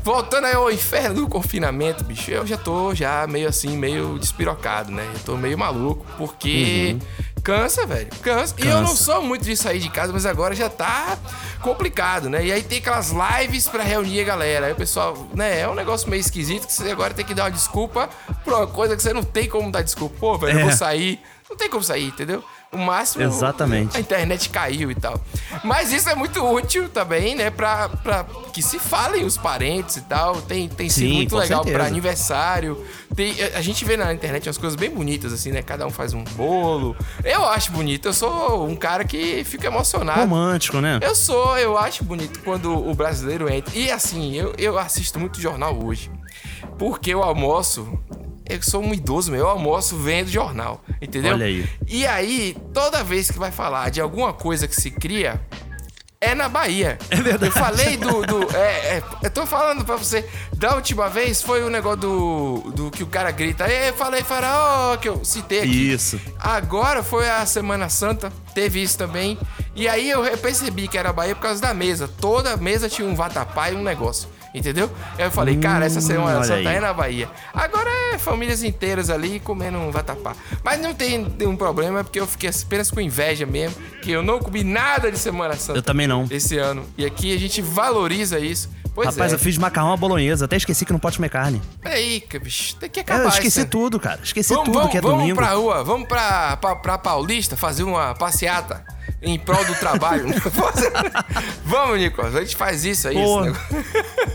Voltando 0.05 0.45
aí 0.45 0.53
ao 0.53 0.71
inferno 0.71 1.15
do 1.21 1.27
confinamento, 1.27 2.03
bicho, 2.03 2.29
eu 2.29 2.45
já 2.45 2.55
tô 2.57 2.93
já 2.93 3.25
meio 3.25 3.49
assim, 3.49 3.75
meio 3.75 4.19
despirocado, 4.19 4.91
né? 4.91 5.03
Eu 5.11 5.19
tô 5.21 5.35
meio 5.35 5.57
maluco, 5.57 6.05
porque 6.15 6.95
cansa, 7.43 7.87
velho. 7.87 8.07
Cansa. 8.21 8.53
E 8.59 8.67
eu 8.67 8.81
não 8.81 8.89
Cansa. 8.89 9.03
sou 9.03 9.23
muito 9.23 9.43
de 9.43 9.57
sair 9.57 9.79
de 9.79 9.89
casa, 9.89 10.13
mas 10.13 10.27
agora 10.27 10.53
já 10.53 10.69
tá 10.69 11.17
complicado, 11.59 12.29
né? 12.29 12.45
E 12.45 12.51
aí 12.51 12.61
tem 12.61 12.77
aquelas 12.77 13.11
lives 13.11 13.67
pra 13.67 13.81
reunir 13.81 14.19
a 14.21 14.23
galera. 14.25 14.67
Aí 14.67 14.73
o 14.73 14.75
pessoal, 14.75 15.27
né? 15.33 15.61
É 15.61 15.67
um 15.67 15.73
negócio 15.73 16.07
meio 16.07 16.19
esquisito 16.21 16.67
que 16.67 16.73
você 16.73 16.91
agora 16.91 17.11
tem 17.11 17.25
que 17.25 17.33
dar 17.33 17.45
uma 17.45 17.51
desculpa 17.51 18.07
pra 18.43 18.57
uma 18.57 18.67
coisa 18.67 18.95
que 18.95 19.01
você 19.01 19.11
não 19.11 19.23
tem 19.23 19.49
como 19.49 19.71
dar 19.71 19.81
desculpa. 19.81 20.15
Pô, 20.19 20.37
velho, 20.37 20.53
eu 20.53 20.59
É. 20.59 20.63
vou 20.65 20.71
sair. 20.71 21.19
Não 21.49 21.57
tem 21.57 21.67
como 21.67 21.83
sair, 21.83 22.05
entendeu? 22.09 22.43
O 22.75 22.77
máximo. 22.77 23.23
Exatamente. 23.23 23.95
A 23.95 23.99
internet 23.99 24.49
caiu 24.49 24.91
e 24.91 24.95
tal. 24.95 25.19
Mas 25.63 25.93
isso 25.93 26.09
é 26.09 26.15
muito 26.15 26.43
útil 26.43 26.89
também, 26.89 27.33
né? 27.35 27.49
Pra, 27.49 27.87
pra 27.87 28.25
que 28.51 28.61
se 28.61 28.77
falem 28.77 29.23
os 29.23 29.37
parentes 29.37 29.95
e 29.95 30.01
tal. 30.01 30.41
Tem, 30.41 30.67
tem 30.67 30.89
sido 30.89 31.07
Sim, 31.07 31.13
muito 31.13 31.37
legal 31.37 31.63
pra 31.63 31.85
aniversário. 31.85 32.83
Tem, 33.15 33.33
a 33.55 33.61
gente 33.61 33.85
vê 33.85 33.95
na 33.95 34.13
internet 34.13 34.47
umas 34.47 34.57
coisas 34.57 34.75
bem 34.75 34.89
bonitas, 34.89 35.31
assim, 35.31 35.51
né? 35.51 35.61
Cada 35.61 35.87
um 35.87 35.89
faz 35.89 36.13
um 36.13 36.23
bolo. 36.23 36.95
Eu 37.23 37.45
acho 37.45 37.71
bonito. 37.71 38.09
Eu 38.09 38.13
sou 38.13 38.67
um 38.67 38.75
cara 38.75 39.05
que 39.05 39.43
fica 39.45 39.67
emocionado. 39.67 40.19
Romântico, 40.19 40.81
né? 40.81 40.99
Eu 41.01 41.15
sou, 41.15 41.57
eu 41.57 41.77
acho 41.77 42.03
bonito 42.03 42.41
quando 42.43 42.73
o 42.73 42.93
brasileiro 42.93 43.49
entra. 43.51 43.73
E 43.77 43.89
assim, 43.89 44.35
eu, 44.35 44.53
eu 44.57 44.77
assisto 44.77 45.17
muito 45.17 45.39
jornal 45.39 45.81
hoje. 45.81 46.11
Porque 46.77 47.13
eu 47.13 47.23
almoço. 47.23 47.97
Eu 48.47 48.61
sou 48.61 48.83
um 48.83 48.93
idoso, 48.93 49.31
meu. 49.31 49.41
Eu 49.41 49.49
almoço 49.49 49.97
vendo 49.97 50.29
jornal. 50.29 50.83
Entendeu? 51.01 51.33
Olha 51.33 51.45
aí. 51.45 51.67
E 51.87 52.05
aí, 52.05 52.55
toda 52.73 53.03
vez 53.03 53.29
que 53.31 53.39
vai 53.39 53.51
falar 53.51 53.89
de 53.89 53.99
alguma 53.99 54.33
coisa 54.33 54.67
que 54.67 54.75
se 54.75 54.91
cria. 54.91 55.41
É 56.21 56.33
na 56.33 56.49
Bahia. 56.49 56.97
É 57.09 57.17
verdade. 57.17 57.45
Eu 57.45 57.51
falei 57.51 57.97
do. 57.97 58.25
do 58.25 58.55
é, 58.55 58.97
é, 58.97 59.03
eu 59.21 59.29
tô 59.29 59.45
falando 59.45 59.85
pra 59.85 59.95
você. 59.95 60.27
Da 60.53 60.75
última 60.75 61.09
vez 61.09 61.41
foi 61.41 61.63
o 61.63 61.69
negócio 61.69 61.99
do. 61.99 62.71
do 62.71 62.91
que 62.91 63.03
o 63.03 63.07
cara 63.07 63.29
grita. 63.31 63.67
Eu 63.67 63.93
falei, 63.93 64.23
faraó, 64.23 64.97
que 64.97 65.09
eu 65.09 65.23
citei 65.23 65.59
aqui. 65.59 65.91
Isso. 65.91 66.19
Agora 66.39 67.03
foi 67.03 67.29
a 67.29 67.45
Semana 67.45 67.89
Santa, 67.89 68.31
teve 68.53 68.81
isso 68.81 68.97
também. 68.97 69.37
E 69.75 69.87
aí 69.87 70.09
eu 70.09 70.23
percebi 70.37 70.87
que 70.87 70.97
era 70.97 71.11
Bahia 71.11 71.35
por 71.35 71.41
causa 71.41 71.61
da 71.61 71.73
mesa. 71.73 72.07
Toda 72.07 72.57
mesa 72.57 72.89
tinha 72.89 73.07
um 73.07 73.13
vatapá 73.15 73.69
e 73.69 73.75
um 73.75 73.83
negócio. 73.83 74.29
Entendeu? 74.55 74.89
Aí 75.17 75.25
eu 75.25 75.31
falei, 75.31 75.57
cara, 75.57 75.85
essa 75.85 75.99
Semana 75.99 76.35
Hum, 76.35 76.35
olha 76.37 76.43
Santa 76.45 76.69
aí. 76.69 76.75
é 76.77 76.79
na 76.79 76.93
Bahia. 76.93 77.29
Agora 77.53 77.89
é 78.13 78.17
famílias 78.17 78.63
inteiras 78.63 79.09
ali 79.09 79.39
comendo 79.39 79.77
um 79.77 79.91
vatapá. 79.91 80.33
Mas 80.63 80.79
não 80.79 80.93
tem 80.93 81.27
nenhum 81.37 81.55
problema, 81.57 82.03
porque 82.03 82.19
eu 82.19 82.25
fiquei 82.27 82.49
apenas 82.49 82.89
com 82.89 83.01
inveja 83.01 83.45
mesmo, 83.45 83.75
que 84.01 84.11
eu 84.11 84.23
não 84.23 84.39
comi 84.39 84.63
nada 84.63 85.11
de 85.11 85.19
Semana 85.19 85.55
Santa 85.57 85.79
Eu 85.79 85.83
também 85.83 86.07
não. 86.07 86.25
esse 86.31 86.57
ano. 86.57 86.85
E 86.97 87.05
aqui 87.05 87.35
a 87.35 87.37
gente 87.39 87.61
valoriza 87.61 88.39
isso. 88.39 88.69
Pois 88.93 89.09
Rapaz, 89.09 89.33
é. 89.33 89.35
eu 89.35 89.39
fiz 89.39 89.57
macarrão 89.57 89.91
à 89.91 89.97
bolonhesa. 89.97 90.45
Até 90.45 90.55
esqueci 90.55 90.85
que 90.85 90.93
não 90.93 90.99
pode 90.99 91.17
comer 91.17 91.27
carne. 91.27 91.61
Peraí, 91.81 92.23
bicho, 92.41 92.77
tem 92.77 92.89
que 92.89 93.01
É, 93.01 93.03
acabar 93.03 93.23
eu 93.23 93.27
esqueci 93.27 93.59
isso. 93.59 93.67
tudo, 93.69 93.99
cara. 93.99 94.21
Esqueci 94.23 94.53
Vamos, 94.53 94.65
tudo 94.67 94.75
vamos, 94.75 94.91
que 94.91 94.97
é 94.97 95.01
vamos 95.01 95.17
domingo. 95.19 95.35
pra 95.35 95.49
rua, 95.51 95.83
vamos 95.83 96.07
pra, 96.07 96.55
pra, 96.55 96.75
pra 96.77 96.97
Paulista 96.97 97.57
fazer 97.57 97.83
uma 97.83 98.15
passeata 98.15 98.85
em 99.25 99.39
prol 99.39 99.63
do 99.65 99.75
trabalho. 99.75 100.25
vamos, 101.65 101.97
Nicolas, 101.99 102.35
a 102.35 102.41
gente 102.41 102.55
faz 102.55 102.85
isso 102.85 103.07
aí. 103.07 103.15
Negócio. 103.15 103.55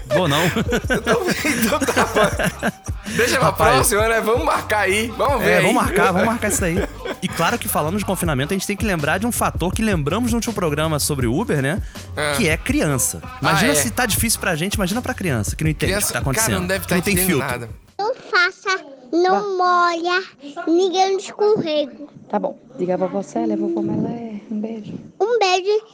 Vou 0.09 0.29
não. 0.29 0.45
Então, 0.47 1.27
então 1.45 1.79
tá 1.79 2.05
bom. 2.07 2.71
Deixa 3.17 3.37
pra 3.39 3.47
Rapaz. 3.47 3.75
próxima, 3.75 4.09
né? 4.09 4.21
Vamos 4.21 4.45
marcar 4.45 4.81
aí. 4.81 5.09
Vamos 5.17 5.43
ver 5.43 5.51
É, 5.51 5.57
aí. 5.59 5.63
vamos 5.63 5.83
marcar, 5.83 6.13
vamos 6.13 6.27
marcar 6.27 6.49
isso 6.49 6.61
daí. 6.61 6.77
E 7.23 7.29
claro 7.29 7.59
que 7.59 7.69
falando 7.69 7.99
de 7.99 8.05
confinamento, 8.05 8.53
a 8.53 8.57
gente 8.57 8.67
tem 8.67 8.77
que 8.77 8.85
lembrar 8.85 9.19
de 9.19 9.27
um 9.27 9.33
fator 9.33 9.73
que 9.73 9.83
lembramos 9.83 10.31
no 10.33 10.37
último 10.39 10.55
programa 10.55 10.99
sobre 10.99 11.27
Uber, 11.27 11.61
né? 11.63 11.81
É. 12.17 12.35
Que 12.37 12.49
é 12.49 12.57
criança. 12.57 13.21
Imagina 13.41 13.73
Ah, 13.73 13.77
é. 13.77 13.77
se 13.77 13.91
tá 13.91 14.07
difícil 14.07 14.41
pra 14.41 14.55
gente, 14.57 14.75
imagina 14.75 15.01
pra 15.03 15.15
criança, 15.15 15.55
que 15.57 15.65
não 15.65 15.71
entende 15.71 15.93
o 15.93 15.97
que 15.97 16.01
Criança, 16.01 16.13
tá 16.13 16.19
acontecendo. 16.21 16.47
cara, 16.49 16.61
não 16.61 16.67
deve 16.67 16.85
estar 16.85 16.95
não 16.97 17.03
tem 17.03 17.17
filtro. 17.17 17.39
nada. 17.47 17.69
Não 17.99 18.15
faça, 18.15 18.83
não 19.13 19.57
molha, 19.57 20.23
ninguém 20.67 21.13
no 21.13 21.19
escorrego. 21.19 22.09
Tá 22.29 22.39
bom. 22.39 22.59
Diga 22.77 22.95
a 22.95 22.97
vovó 22.97 23.23
Célia, 23.23 23.57
vovó 23.57 23.83
Melé. 23.83 24.41
Um 24.51 24.61
beijo. 24.61 24.95
Um 25.21 25.39
beijo 25.39 25.85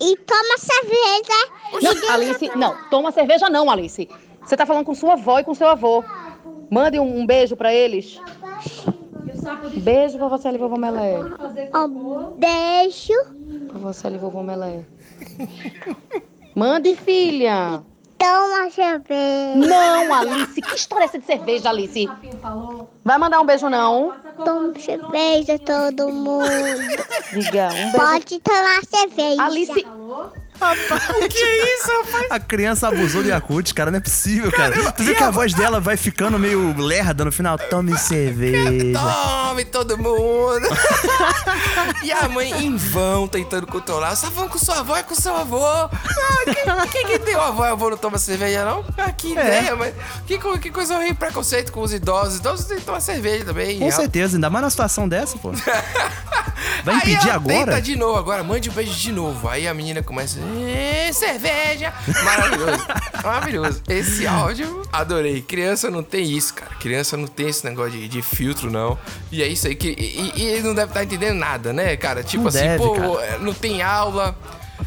e 0.00 0.16
toma 0.16 0.58
cerveja. 0.58 1.50
Não, 1.82 2.14
Alice, 2.14 2.50
não. 2.56 2.76
Toma 2.90 3.12
cerveja 3.12 3.48
não, 3.48 3.70
Alice. 3.70 4.08
Você 4.42 4.56
tá 4.56 4.66
falando 4.66 4.84
com 4.84 4.94
sua 4.94 5.14
avó 5.14 5.38
e 5.38 5.44
com 5.44 5.54
seu 5.54 5.68
avô. 5.68 6.04
Mande 6.70 6.98
um, 6.98 7.20
um 7.20 7.26
beijo 7.26 7.56
pra 7.56 7.72
eles. 7.72 8.20
Beijo, 9.76 10.18
vovó 10.18 10.36
Célia 10.36 10.56
e 10.56 10.60
vovó 10.60 10.76
Melé. 10.76 11.18
Um 11.74 12.32
beijo. 12.36 13.14
Vovó 13.72 13.92
Célia 13.92 14.16
e 14.16 14.20
vovó 14.20 14.42
Melé. 14.42 14.84
Mande, 16.54 16.94
filha. 16.96 17.82
Toma 18.24 18.70
cerveja. 18.70 19.54
Não, 19.56 20.14
Alice. 20.14 20.62
Que 20.62 20.74
história 20.74 21.04
é 21.04 21.06
essa 21.06 21.18
de 21.18 21.26
cerveja, 21.26 21.68
Alice? 21.68 22.08
Vai 23.04 23.18
mandar 23.18 23.40
um 23.40 23.44
beijo, 23.44 23.68
não? 23.68 24.14
Toma 24.44 24.72
cerveja, 24.80 25.58
todo 25.58 26.10
mundo. 26.10 26.48
Diga, 27.32 27.68
um 27.68 27.92
beijo. 27.92 27.96
Pode 27.96 28.40
tomar 28.40 28.80
cerveja. 28.84 29.42
Alice, 29.42 29.86
Que 31.28 31.38
isso, 31.38 31.90
rapaz? 32.04 32.26
A 32.30 32.40
criança 32.40 32.88
abusou 32.88 33.22
do 33.22 33.28
Yakut, 33.28 33.72
cara, 33.74 33.90
não 33.90 33.98
é 33.98 34.00
possível, 34.00 34.50
cara. 34.52 34.92
Tu 34.92 35.02
viu 35.02 35.14
que 35.14 35.22
a 35.22 35.30
voz 35.30 35.52
dela 35.54 35.80
vai 35.80 35.96
ficando 35.96 36.38
meio 36.38 36.74
lerda 36.80 37.24
no 37.24 37.32
final? 37.32 37.58
Tome 37.58 37.96
cerveja. 37.98 38.98
Tome 38.98 39.64
todo 39.64 39.96
mundo. 39.98 40.66
e 42.02 42.12
a 42.12 42.28
mãe 42.28 42.50
em 42.64 42.76
vão 42.76 43.26
tentando 43.28 43.66
controlar. 43.66 44.10
Tá 44.16 44.30
falando 44.30 44.50
com 44.50 44.58
sua 44.58 44.78
avó 44.80 44.96
e 44.96 45.02
com 45.02 45.14
seu 45.14 45.34
avô. 45.36 45.64
Ah, 45.64 45.90
quem, 46.44 46.64
quem 46.92 47.06
que 47.06 47.18
tem 47.18 47.34
o 47.36 47.40
avó 47.40 47.66
e 47.66 47.68
o 47.70 47.72
avô 47.72 47.90
não 47.90 47.96
toma 47.96 48.18
cerveja, 48.18 48.64
não? 48.64 48.84
Ah, 48.96 49.10
que 49.12 49.28
É. 49.36 49.40
ideia, 49.46 49.76
mas. 49.76 49.94
Que, 50.26 50.38
que 50.58 50.70
coisa 50.70 50.96
horrível, 50.96 51.16
preconceito 51.16 51.72
com 51.72 51.80
os 51.80 51.92
idosos. 51.92 52.38
Idosos 52.38 52.66
têm 52.66 52.78
que 52.78 52.84
tomar 52.84 53.00
cerveja 53.00 53.44
também. 53.44 53.78
Com 53.78 53.90
certeza, 53.90 54.36
ainda 54.36 54.48
mais 54.50 54.62
numa 54.62 54.70
situação 54.70 55.08
dessa, 55.08 55.36
pô. 55.38 55.52
Vai 56.84 56.94
Aí 56.96 57.00
impedir 57.00 57.28
ela 57.28 57.34
agora? 57.36 57.54
Tenta 57.66 57.80
de 57.82 57.96
novo, 57.96 58.18
agora 58.18 58.44
mande 58.44 58.68
um 58.68 58.72
beijo 58.72 58.92
de 58.92 59.10
novo. 59.10 59.48
Aí 59.48 59.66
a 59.66 59.72
menina 59.72 60.02
começa. 60.02 60.38
"Ê, 60.38 61.12
cerveja! 61.12 61.92
Maravilhoso. 62.24 62.86
Maravilhoso. 63.24 63.82
Esse 63.88 64.26
áudio, 64.26 64.82
adorei. 64.92 65.40
Criança 65.40 65.90
não 65.90 66.02
tem 66.02 66.24
isso, 66.30 66.52
cara. 66.54 66.72
Criança 66.76 67.16
não 67.16 67.26
tem 67.26 67.48
esse 67.48 67.64
negócio 67.64 67.92
de, 67.92 68.06
de 68.06 68.20
filtro, 68.22 68.70
não. 68.70 68.98
E 69.32 69.42
é 69.42 69.46
isso 69.48 69.66
aí 69.66 69.74
que. 69.74 69.88
E, 69.88 70.32
e 70.36 70.42
ele 70.44 70.62
não 70.62 70.74
deve 70.74 70.88
estar 70.90 71.02
entendendo 71.04 71.38
nada, 71.38 71.72
né, 71.72 71.96
cara? 71.96 72.22
Tipo 72.22 72.42
Não 72.42 72.48
assim, 72.50 72.58
deve, 72.58 72.78
pô, 72.78 72.94
cara. 72.94 73.38
não 73.38 73.54
tem 73.54 73.80
aula. 73.82 74.36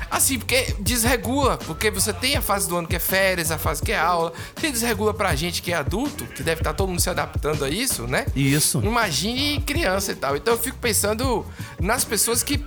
Assim, 0.10 0.40
porque 0.40 0.76
desregula, 0.80 1.58
porque 1.58 1.92
você 1.92 2.14
tem 2.14 2.36
a 2.36 2.42
fase 2.42 2.68
do 2.68 2.78
ano 2.78 2.88
que 2.88 2.96
é 2.96 3.00
férias, 3.00 3.52
a 3.52 3.58
fase 3.58 3.82
que 3.82 3.92
é 3.92 4.00
aula. 4.00 4.34
Se 4.60 4.72
desregula 4.72 5.14
pra 5.14 5.36
gente 5.36 5.62
que 5.62 5.72
é 5.72 5.76
adulto, 5.76 6.26
que 6.26 6.44
deve 6.44 6.62
estar 6.62 6.74
todo 6.74 6.90
mundo 6.90 7.02
se 7.02 7.10
adaptando 7.10 7.66
a 7.66 7.70
isso, 7.70 8.08
né? 8.08 8.26
Isso. 8.36 8.80
Imagine 8.84 9.62
criança 9.62 10.12
e 10.12 10.16
tal. 10.16 10.36
Então 10.36 10.54
eu 10.54 10.60
fico 10.60 10.78
pensando 10.78 11.46
nas 11.80 12.04
pessoas 12.04 12.44
que. 12.44 12.64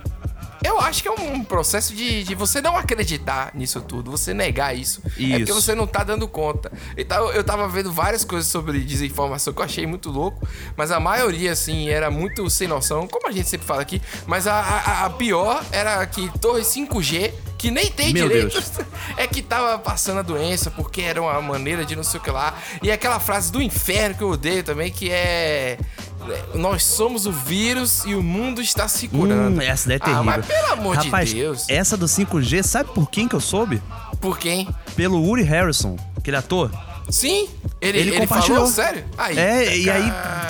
Eu 0.63 0.79
acho 0.79 1.01
que 1.01 1.07
é 1.07 1.11
um 1.11 1.43
processo 1.43 1.93
de, 1.95 2.23
de 2.23 2.35
você 2.35 2.61
não 2.61 2.77
acreditar 2.77 3.51
nisso 3.53 3.81
tudo, 3.81 4.11
você 4.11 4.33
negar 4.33 4.75
isso. 4.75 5.01
É 5.05 5.09
porque 5.09 5.43
Isso. 5.43 5.53
você 5.53 5.73
não 5.73 5.87
tá 5.87 6.03
dando 6.03 6.27
conta. 6.27 6.71
Então 6.95 7.31
eu 7.31 7.43
tava 7.43 7.67
vendo 7.67 7.91
várias 7.91 8.23
coisas 8.23 8.49
sobre 8.49 8.79
desinformação 8.79 9.53
que 9.53 9.59
eu 9.59 9.65
achei 9.65 9.85
muito 9.87 10.09
louco, 10.09 10.47
mas 10.75 10.91
a 10.91 10.99
maioria, 10.99 11.51
assim, 11.51 11.89
era 11.89 12.11
muito 12.11 12.47
sem 12.49 12.67
noção, 12.67 13.07
como 13.07 13.27
a 13.27 13.31
gente 13.31 13.49
sempre 13.49 13.65
fala 13.65 13.81
aqui. 13.81 14.01
Mas 14.27 14.45
a, 14.45 14.53
a, 14.53 15.05
a 15.05 15.09
pior 15.09 15.63
era 15.71 16.05
que 16.05 16.29
torre 16.39 16.61
5G, 16.61 17.33
que 17.57 17.69
nem 17.69 17.91
tem 17.91 18.13
Meu 18.13 18.27
direito, 18.27 18.53
Deus. 18.53 18.71
é 19.17 19.27
que 19.27 19.41
tava 19.41 19.77
passando 19.77 20.19
a 20.19 20.23
doença 20.23 20.71
porque 20.71 21.01
era 21.01 21.21
uma 21.21 21.41
maneira 21.41 21.85
de 21.85 21.95
não 21.95 22.03
sei 22.03 22.19
o 22.19 22.23
que 22.23 22.31
lá. 22.31 22.55
E 22.81 22.91
aquela 22.91 23.19
frase 23.19 23.51
do 23.51 23.61
inferno 23.61 24.15
que 24.15 24.23
eu 24.23 24.29
odeio 24.29 24.63
também, 24.63 24.91
que 24.91 25.11
é. 25.11 25.77
Nós 26.55 26.83
somos 26.83 27.25
o 27.25 27.31
vírus 27.31 28.03
e 28.05 28.13
o 28.15 28.21
mundo 28.23 28.61
está 28.61 28.87
se 28.87 29.07
curando. 29.07 29.59
Hum, 29.59 29.61
essa 29.61 29.87
daí 29.87 29.97
é 29.97 29.99
terrível. 29.99 30.21
Ah, 30.21 30.23
mas 30.23 30.45
pelo 30.45 30.73
amor 30.73 30.95
Rapaz, 30.97 31.29
de 31.29 31.35
Deus. 31.35 31.65
essa 31.69 31.95
do 31.97 32.05
5G, 32.07 32.63
sabe 32.63 32.91
por 32.93 33.09
quem 33.09 33.27
que 33.27 33.35
eu 33.35 33.39
soube? 33.41 33.81
Por 34.19 34.37
quem? 34.37 34.67
Pelo 34.95 35.21
Uri 35.27 35.43
Harrison, 35.43 35.95
aquele 36.17 36.37
ator. 36.37 36.71
Sim? 37.09 37.49
Ele, 37.81 37.97
Ele 37.99 38.09
ele, 38.11 38.19
compartilhou. 38.19 38.59
falou? 38.59 38.71
Sério? 38.71 39.03
Aí, 39.17 39.37
É, 39.37 39.77
e 39.77 39.89
aí 39.89 40.03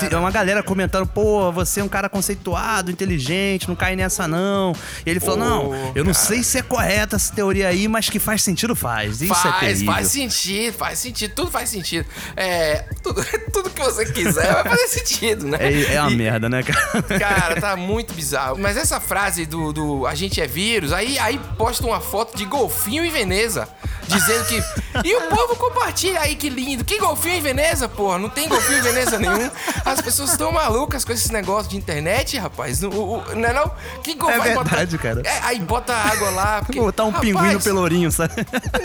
tem 0.09 0.17
uma 0.17 0.31
galera 0.31 0.61
comentando, 0.63 1.05
pô, 1.07 1.51
você 1.51 1.79
é 1.79 1.83
um 1.83 1.87
cara 1.89 2.09
conceituado, 2.09 2.91
inteligente, 2.91 3.67
não 3.67 3.75
cai 3.75 3.95
nessa 3.95 4.27
não. 4.27 4.73
E 5.05 5.09
ele 5.09 5.19
falou, 5.19 5.37
Pô, 5.37 5.43
não, 5.43 5.91
eu 5.95 6.03
não 6.03 6.13
cara. 6.13 6.25
sei 6.25 6.43
se 6.43 6.57
é 6.57 6.61
correta 6.61 7.15
essa 7.15 7.33
teoria 7.33 7.67
aí, 7.67 7.87
mas 7.87 8.09
que 8.09 8.19
faz 8.19 8.41
sentido, 8.41 8.75
faz. 8.75 9.21
Isso 9.21 9.31
é 9.33 9.35
faz, 9.35 9.59
terrível. 9.59 9.93
faz 9.93 10.07
sentido, 10.07 10.73
faz 10.77 10.99
sentido, 10.99 11.33
tudo 11.35 11.51
faz 11.51 11.69
sentido. 11.69 12.05
É, 12.35 12.85
tudo, 13.03 13.23
tudo 13.53 13.69
que 13.69 13.81
você 13.81 14.05
quiser 14.05 14.53
vai 14.53 14.63
fazer 14.63 14.87
sentido, 14.87 15.47
né? 15.47 15.57
É, 15.59 15.93
é 15.95 16.01
uma 16.01 16.11
E- 16.11 16.15
merda, 16.15 16.49
né, 16.49 16.63
cara? 16.63 17.01
Cara, 17.19 17.61
tá 17.61 17.75
muito 17.75 18.13
bizarro. 18.13 18.57
Mas 18.59 18.77
essa 18.77 18.99
frase 18.99 19.45
do, 19.45 19.71
do 19.73 20.07
a 20.07 20.15
gente 20.15 20.39
é 20.41 20.47
vírus, 20.47 20.91
aí, 20.93 21.17
aí 21.19 21.39
posta 21.57 21.85
uma 21.85 21.99
foto 22.01 22.37
de 22.37 22.45
golfinho 22.45 23.03
em 23.05 23.11
Veneza. 23.11 23.67
Dizendo 24.07 24.45
que. 24.45 24.61
E 25.05 25.15
o 25.15 25.21
povo 25.29 25.55
compartilha 25.55 26.19
aí, 26.19 26.35
que 26.35 26.49
lindo. 26.49 26.83
Que 26.83 26.99
golfinho 26.99 27.35
em 27.35 27.41
Veneza, 27.41 27.87
porra? 27.87 28.19
Não 28.19 28.27
tem 28.29 28.47
golfinho 28.49 28.79
em 28.79 28.81
Veneza 28.81 29.17
nenhum. 29.17 29.49
As 29.91 30.01
pessoas 30.01 30.31
estão 30.31 30.51
malucas 30.51 31.03
com 31.05 31.11
esses 31.11 31.29
negócios 31.29 31.67
de 31.67 31.77
internet, 31.77 32.37
rapaz. 32.37 32.79
Não, 32.81 32.89
o- 32.89 33.17
o- 33.17 33.35
não 33.35 33.49
é 33.49 33.53
não? 33.53 33.71
Que 34.03 34.13
gol- 34.15 34.29
É 34.29 34.37
vai 34.37 34.53
botar- 34.53 34.69
verdade, 34.75 34.97
cara. 34.97 35.21
É, 35.25 35.39
aí 35.43 35.59
bota 35.59 35.93
água 35.93 36.29
lá. 36.31 36.61
Porque, 36.61 36.79
botar 36.79 37.03
um 37.05 37.09
Rapaz, 37.09 37.25
pinguim 37.27 37.53
no 37.53 37.61
pelourinho, 37.61 38.11
sabe? 38.11 38.33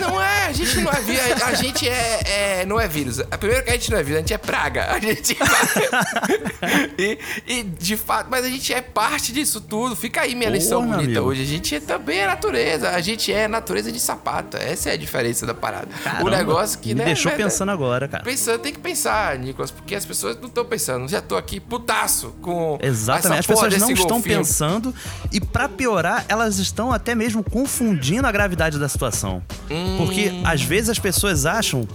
Não 0.01 0.21
é, 0.23 0.47
a 0.47 0.53
gente 0.53 0.81
não 0.81 0.92
é 0.92 1.01
vírus, 1.01 1.42
a 1.42 1.55
gente 1.55 1.88
é, 1.88 2.21
é- 2.61 2.66
não 2.66 2.81
é 2.81 2.88
vírus. 2.88 3.21
A 3.21 3.38
primeira 3.38 3.62
que 3.62 3.71
a 3.71 3.73
gente 3.75 3.90
não 3.90 3.99
é 3.99 4.03
vírus, 4.03 4.16
a 4.19 4.21
gente 4.21 4.35
é 4.35 4.38
praga. 4.38 4.92
A 4.92 4.99
gente 4.99 5.37
e, 6.99 7.19
e, 7.47 7.62
de 7.62 7.97
fato, 7.97 8.29
mas 8.31 8.45
a 8.45 8.49
gente 8.49 8.73
é 8.73 8.81
parte 8.81 9.33
disso 9.33 9.61
tudo. 9.61 9.95
Fica 9.97 10.23
aí 10.23 10.35
minha 10.35 10.49
Porra, 10.51 10.59
lição 10.59 10.83
bonita 10.87 11.03
amigo. 11.05 11.21
hoje. 11.27 11.42
A 11.42 11.47
gente 11.47 11.75
é 11.75 11.81
também 11.81 12.19
é 12.21 12.27
natureza. 12.27 12.90
A 12.90 13.01
gente 13.01 13.33
é 13.33 13.47
natureza 13.49 13.90
de 13.92 14.01
sapata. 14.01 14.59
Essa 14.59 14.90
é 14.90 14.92
a 14.92 14.97
diferença 14.97 15.47
da 15.47 15.55
parada. 15.55 15.88
o 15.95 16.03
Caramba, 16.05 16.31
negócio 16.31 16.79
que 16.79 16.88
me 16.88 16.95
né, 16.97 17.05
deixou 17.07 17.31
né, 17.33 17.37
pensando 17.38 17.71
agora, 17.71 18.09
cara. 18.09 18.25
Pensando, 18.25 18.59
tem 18.59 18.73
que 18.73 18.79
pensar, 18.81 19.38
Nicolas, 19.38 19.71
porque 19.71 19.95
as 19.95 20.05
pessoas 20.05 20.37
não 20.40 20.49
estão 20.49 20.64
pensando. 20.64 20.95
Já 21.09 21.20
tô 21.20 21.37
aqui 21.37 21.61
putaço 21.61 22.35
com 22.40 22.78
Exatamente, 22.80 23.40
as 23.40 23.46
pessoas 23.46 23.72
não 23.78 23.88
desse 23.88 24.00
estão 24.00 24.16
golfinho. 24.16 24.38
pensando 24.38 24.94
e 25.32 25.40
pra 25.40 25.68
piorar, 25.68 26.24
elas 26.28 26.59
estão 26.59 26.92
até 26.92 27.14
mesmo 27.14 27.42
confundindo 27.42 28.26
a 28.26 28.32
gravidade 28.32 28.78
da 28.78 28.88
situação. 28.88 29.42
Hum. 29.70 29.96
Porque 29.98 30.32
às 30.44 30.62
vezes 30.62 30.90
as 30.90 30.98
pessoas 30.98 31.44
acham 31.46 31.87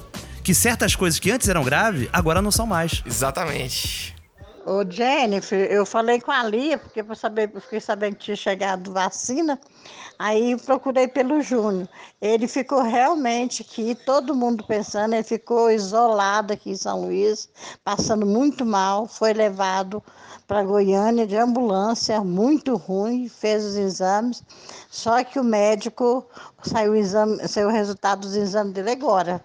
que 0.43 0.53
certas 0.53 0.95
coisas 0.95 1.19
que 1.19 1.31
antes 1.31 1.47
eram 1.49 1.63
graves, 1.63 2.07
agora 2.11 2.41
não 2.41 2.51
são 2.51 2.65
mais. 2.65 3.03
Exatamente. 3.05 4.15
Ô 4.73 4.89
Jennifer, 4.89 5.69
eu 5.69 5.85
falei 5.85 6.21
com 6.21 6.31
a 6.31 6.43
Lia, 6.43 6.77
porque 6.77 7.01
eu 7.01 7.13
saber, 7.13 7.51
eu 7.53 7.59
fiquei 7.59 7.81
sabendo 7.81 8.15
que 8.15 8.23
tinha 8.23 8.37
chegado 8.37 8.93
vacina, 8.93 9.59
aí 10.17 10.55
procurei 10.61 11.09
pelo 11.09 11.41
Júnior. 11.41 11.89
Ele 12.21 12.47
ficou 12.47 12.81
realmente 12.81 13.63
aqui, 13.63 13.93
todo 13.93 14.33
mundo 14.33 14.65
pensando, 14.65 15.13
ele 15.13 15.23
ficou 15.23 15.69
isolado 15.69 16.53
aqui 16.53 16.69
em 16.69 16.77
São 16.77 17.01
Luís, 17.01 17.49
passando 17.83 18.25
muito 18.25 18.65
mal, 18.65 19.07
foi 19.07 19.33
levado 19.33 20.01
para 20.47 20.63
Goiânia 20.63 21.27
de 21.27 21.35
ambulância, 21.35 22.21
muito 22.21 22.77
ruim, 22.77 23.27
fez 23.27 23.65
os 23.65 23.75
exames, 23.75 24.41
só 24.89 25.21
que 25.21 25.37
o 25.37 25.43
médico 25.43 26.25
saiu 26.63 26.93
o, 26.93 26.95
exame, 26.95 27.45
saiu 27.45 27.67
o 27.67 27.71
resultado 27.71 28.21
dos 28.21 28.37
exames 28.37 28.71
dele 28.71 28.91
agora. 28.91 29.43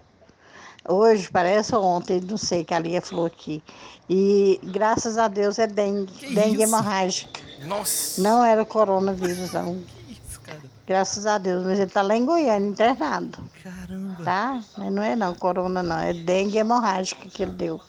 Hoje, 0.87 1.29
parece 1.29 1.75
ontem, 1.75 2.21
não 2.21 2.37
sei, 2.37 2.63
que 2.63 2.73
a 2.73 2.79
Lia 2.79 3.01
falou 3.01 3.25
aqui. 3.25 3.61
E 4.09 4.59
graças 4.63 5.17
a 5.17 5.27
Deus 5.27 5.59
é 5.59 5.67
dengue, 5.67 6.33
dengue 6.33 6.55
isso? 6.55 6.63
hemorrágica. 6.63 7.41
Nossa. 7.65 8.21
Não 8.21 8.43
era 8.43 8.61
o 8.61 8.65
coronavírus, 8.65 9.51
não. 9.51 9.83
Graças 10.87 11.25
a 11.25 11.37
Deus, 11.37 11.65
mas 11.65 11.79
ele 11.79 11.91
tá 11.91 12.01
lá 12.01 12.15
em 12.15 12.25
Goiânia, 12.25 12.69
internado. 12.69 13.37
Caramba. 13.61 14.23
Tá? 14.23 14.63
Mas 14.77 14.93
não 14.93 15.03
é 15.03 15.17
não, 15.17 15.35
corona 15.35 15.83
não, 15.83 15.99
é 15.99 16.13
dengue 16.13 16.57
hemorrágica 16.57 17.27
que 17.27 17.43
ele 17.43 17.51
deu. 17.51 17.81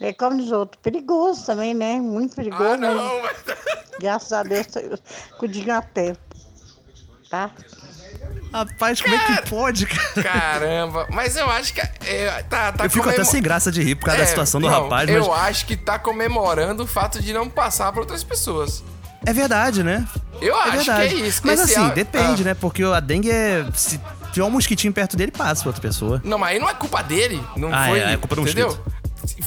É 0.00 0.14
como 0.14 0.42
os 0.42 0.50
outros, 0.50 0.80
perigoso 0.80 1.44
também, 1.44 1.74
né? 1.74 2.00
Muito 2.00 2.34
perigoso, 2.34 2.64
Ah, 2.64 2.76
não, 2.78 3.22
mas 3.22 3.36
graças 4.00 4.32
a 4.32 4.42
Deus, 4.42 4.66
cuidinho 5.38 5.74
a 5.74 5.82
tempo. 5.82 6.18
Tá? 7.28 7.50
Rapaz, 8.52 9.00
como 9.00 9.14
é 9.14 9.18
que 9.18 9.48
pode, 9.48 9.86
cara? 9.86 10.22
Caramba, 10.22 11.06
mas 11.10 11.36
eu 11.36 11.48
acho 11.50 11.72
que 11.72 11.80
é, 11.80 12.42
tá, 12.48 12.72
tá 12.72 12.84
Eu 12.84 12.90
fico 12.90 13.04
até 13.08 13.16
comemo- 13.18 13.30
sem 13.30 13.42
graça 13.42 13.70
de 13.70 13.82
rir 13.82 13.94
por 13.94 14.06
causa 14.06 14.18
da 14.18 14.24
É, 14.24 14.26
situação 14.26 14.60
do 14.60 14.68
não, 14.68 14.82
rapaz, 14.84 15.08
mas 15.08 15.16
Eu 15.16 15.32
acho 15.32 15.66
que 15.66 15.76
tá 15.76 15.98
comemorando 15.98 16.82
o 16.82 16.86
fato 16.86 17.20
de 17.22 17.32
não 17.32 17.48
passar 17.48 17.92
pra 17.92 18.00
outras 18.00 18.24
pessoas. 18.24 18.82
é 19.24 19.32
verdade, 19.32 19.82
né? 19.84 20.06
Eu 20.40 20.56
é 20.56 20.60
acho 20.62 20.76
verdade. 20.78 21.14
que 21.14 21.22
é 21.22 21.26
isso. 21.26 21.40
Mas 21.44 21.60
assim, 21.60 21.76
áudio- 21.76 21.94
depende, 21.94 22.42
Ah. 22.42 22.46
né? 22.46 22.54
Porque 22.54 22.82
a 22.82 22.98
dengue 23.00 23.30
é. 23.30 23.66
Se 23.74 24.00
tiver 24.32 24.44
um 24.44 24.50
mosquitinho 24.50 24.92
perto 24.92 25.16
dele, 25.16 25.30
passa 25.30 25.60
pra 25.62 25.68
outra 25.68 25.82
pessoa. 25.82 26.20
Não, 26.24 26.38
mas 26.38 26.50
aí 26.52 26.58
não 26.58 26.68
é 26.68 26.74
culpa 26.74 27.02
dele. 27.02 27.42
Não 27.56 27.72
Ah, 27.72 27.86
foi. 27.88 28.00
é, 28.00 28.12
é 28.12 28.16
culpa 28.16 28.34
do 28.36 28.42
Entendeu? 28.42 28.76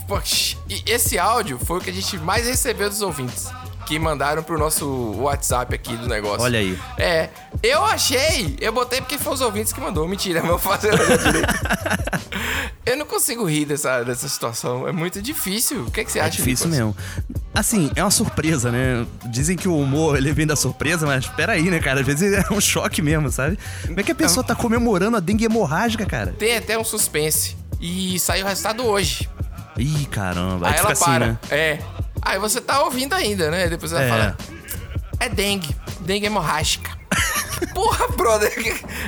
Poxa, 0.08 0.56
E 0.70 0.84
esse 0.86 1.18
áudio 1.18 1.60
foi 1.66 1.80
o 1.80 1.82
que 1.82 1.90
a 1.90 1.94
gente 1.94 2.18
mais 2.20 2.46
recebeu 2.46 2.90
dos 2.90 3.02
ouvintes. 3.02 3.48
Que 3.86 4.00
mandaram 4.00 4.42
pro 4.44 4.58
nosso 4.58 4.86
WhatsApp 5.18 5.74
aqui 5.76 5.96
do 5.98 6.08
negócio. 6.08 6.42
Olha 6.44 6.60
aí. 6.60 6.80
É, 6.98 7.30
eu 7.62 7.84
achei, 7.86 8.56
eu 8.60 8.72
botei 8.72 9.02
porque 9.02 9.18
foi 9.18 9.34
os 9.34 9.42
ouvintes 9.42 9.74
que 9.74 9.80
mandou. 9.82 10.08
Mentira, 10.08 10.42
vou 10.42 10.58
fazer. 10.58 10.92
Eu 12.86 12.98
não 12.98 13.06
consigo 13.06 13.46
rir 13.46 13.66
dessa, 13.66 14.04
dessa 14.04 14.28
situação. 14.28 14.86
É 14.88 14.92
muito 14.92 15.22
difícil. 15.22 15.84
O 15.86 15.92
que, 15.92 16.02
é 16.02 16.04
que 16.04 16.12
você 16.12 16.20
É 16.20 16.24
acha, 16.24 16.32
difícil 16.38 16.68
Nicolas? 16.70 16.96
mesmo. 16.96 17.36
Assim, 17.56 17.90
é 17.96 18.04
uma 18.04 18.12
surpresa, 18.12 18.72
né? 18.72 19.06
Dizem 19.26 19.56
que 19.56 19.68
o 19.70 19.78
humor 19.78 20.18
ele 20.18 20.34
vem 20.34 20.46
da 20.46 20.56
surpresa, 20.56 21.06
mas 21.06 21.26
peraí, 21.28 21.70
né, 21.70 21.80
cara? 21.80 22.02
Às 22.02 22.06
vezes 22.06 22.34
é 22.34 22.54
um 22.54 22.60
choque 22.60 23.02
mesmo, 23.02 23.32
sabe? 23.32 23.58
Como 23.86 24.00
é 24.00 24.04
que 24.04 24.12
a 24.12 24.16
pessoa 24.16 24.44
tá 24.44 24.54
comemorando 24.54 25.16
a 25.16 25.20
dengue 25.22 25.46
hemorrágica, 25.46 26.06
cara? 26.06 26.34
Tem 26.38 26.58
até 26.58 26.78
um 26.78 26.84
suspense. 26.84 27.56
E 27.80 28.20
saiu 28.20 28.46
o 28.46 28.50
resultado 28.50 28.86
hoje. 28.86 29.30
Ih, 29.78 30.06
caramba. 30.12 30.68
Aí, 30.68 30.74
Aí 30.74 30.80
ela 30.80 30.92
assim, 30.92 31.06
para. 31.06 31.26
né? 31.28 31.38
É. 31.50 31.80
Aí 32.26 32.40
você 32.40 32.62
tá 32.62 32.84
ouvindo 32.84 33.14
ainda, 33.14 33.52
né? 33.52 33.68
Depois 33.68 33.92
ela 33.92 34.04
É. 34.04 34.10
fala. 34.10 34.38
É 35.20 35.30
dengue. 35.30 35.76
Dengue 36.02 36.26
hemorrágica. 36.26 36.92
Porra, 37.74 38.08
brother. 38.10 38.52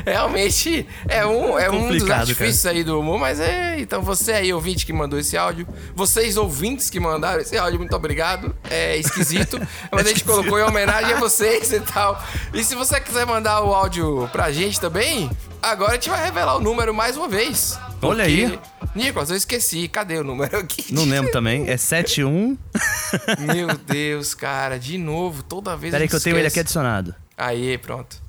Realmente 0.06 0.88
é 1.08 1.26
um, 1.26 1.58
é 1.60 1.70
um 1.70 1.90
dos 1.90 2.10
artifícios 2.10 2.66
aí 2.66 2.84
do 2.84 3.00
humor, 3.00 3.20
mas 3.20 3.40
é. 3.40 3.80
Então 3.80 4.02
você 4.02 4.32
aí, 4.34 4.54
ouvinte 4.54 4.86
que 4.86 4.94
mandou 4.94 5.20
esse 5.20 5.36
áudio. 5.38 5.68
Vocês, 5.94 6.38
ouvintes 6.38 6.90
que 6.90 7.00
mandaram 7.00 7.42
esse 7.42 7.58
áudio, 7.58 7.80
muito 7.80 7.96
obrigado. 7.96 8.56
É 8.70 8.96
esquisito. 8.98 9.60
Mas 9.92 10.06
a 10.06 10.10
gente 10.10 10.24
colocou 10.24 10.58
em 10.60 10.64
homenagem 10.64 11.14
a 11.14 11.20
vocês 11.20 11.72
e 11.74 11.80
tal. 11.82 12.22
E 12.54 12.64
se 12.64 12.76
você 12.76 13.00
quiser 13.02 13.26
mandar 13.26 13.62
o 13.62 13.74
áudio 13.74 14.30
pra 14.32 14.52
gente 14.52 14.80
também, 14.80 15.30
agora 15.62 15.92
a 15.92 15.96
gente 15.96 16.10
vai 16.10 16.24
revelar 16.24 16.56
o 16.56 16.62
número 16.62 16.94
mais 16.94 17.18
uma 17.18 17.28
vez. 17.28 17.78
Olha 18.02 18.24
aí. 18.24 18.58
Nicolas, 18.96 19.30
eu 19.30 19.36
esqueci. 19.36 19.88
Cadê 19.88 20.18
o 20.18 20.24
número 20.24 20.58
aqui? 20.58 20.94
Não 20.94 21.04
lembro 21.06 21.32
também. 21.32 21.70
É 21.70 21.76
71. 21.78 22.58
Meu 23.40 23.68
Deus, 23.78 24.34
cara, 24.34 24.80
de 24.80 24.98
novo, 24.98 25.44
toda 25.44 25.76
vez. 25.76 25.92
Peraí 25.92 26.08
que 26.08 26.16
eu 26.16 26.22
tenho 26.22 26.36
ele 26.38 26.48
aqui 26.48 26.60
esquece. 26.60 26.62
adicionado. 26.80 27.14
Aí, 27.38 27.78
pronto. 27.78 28.24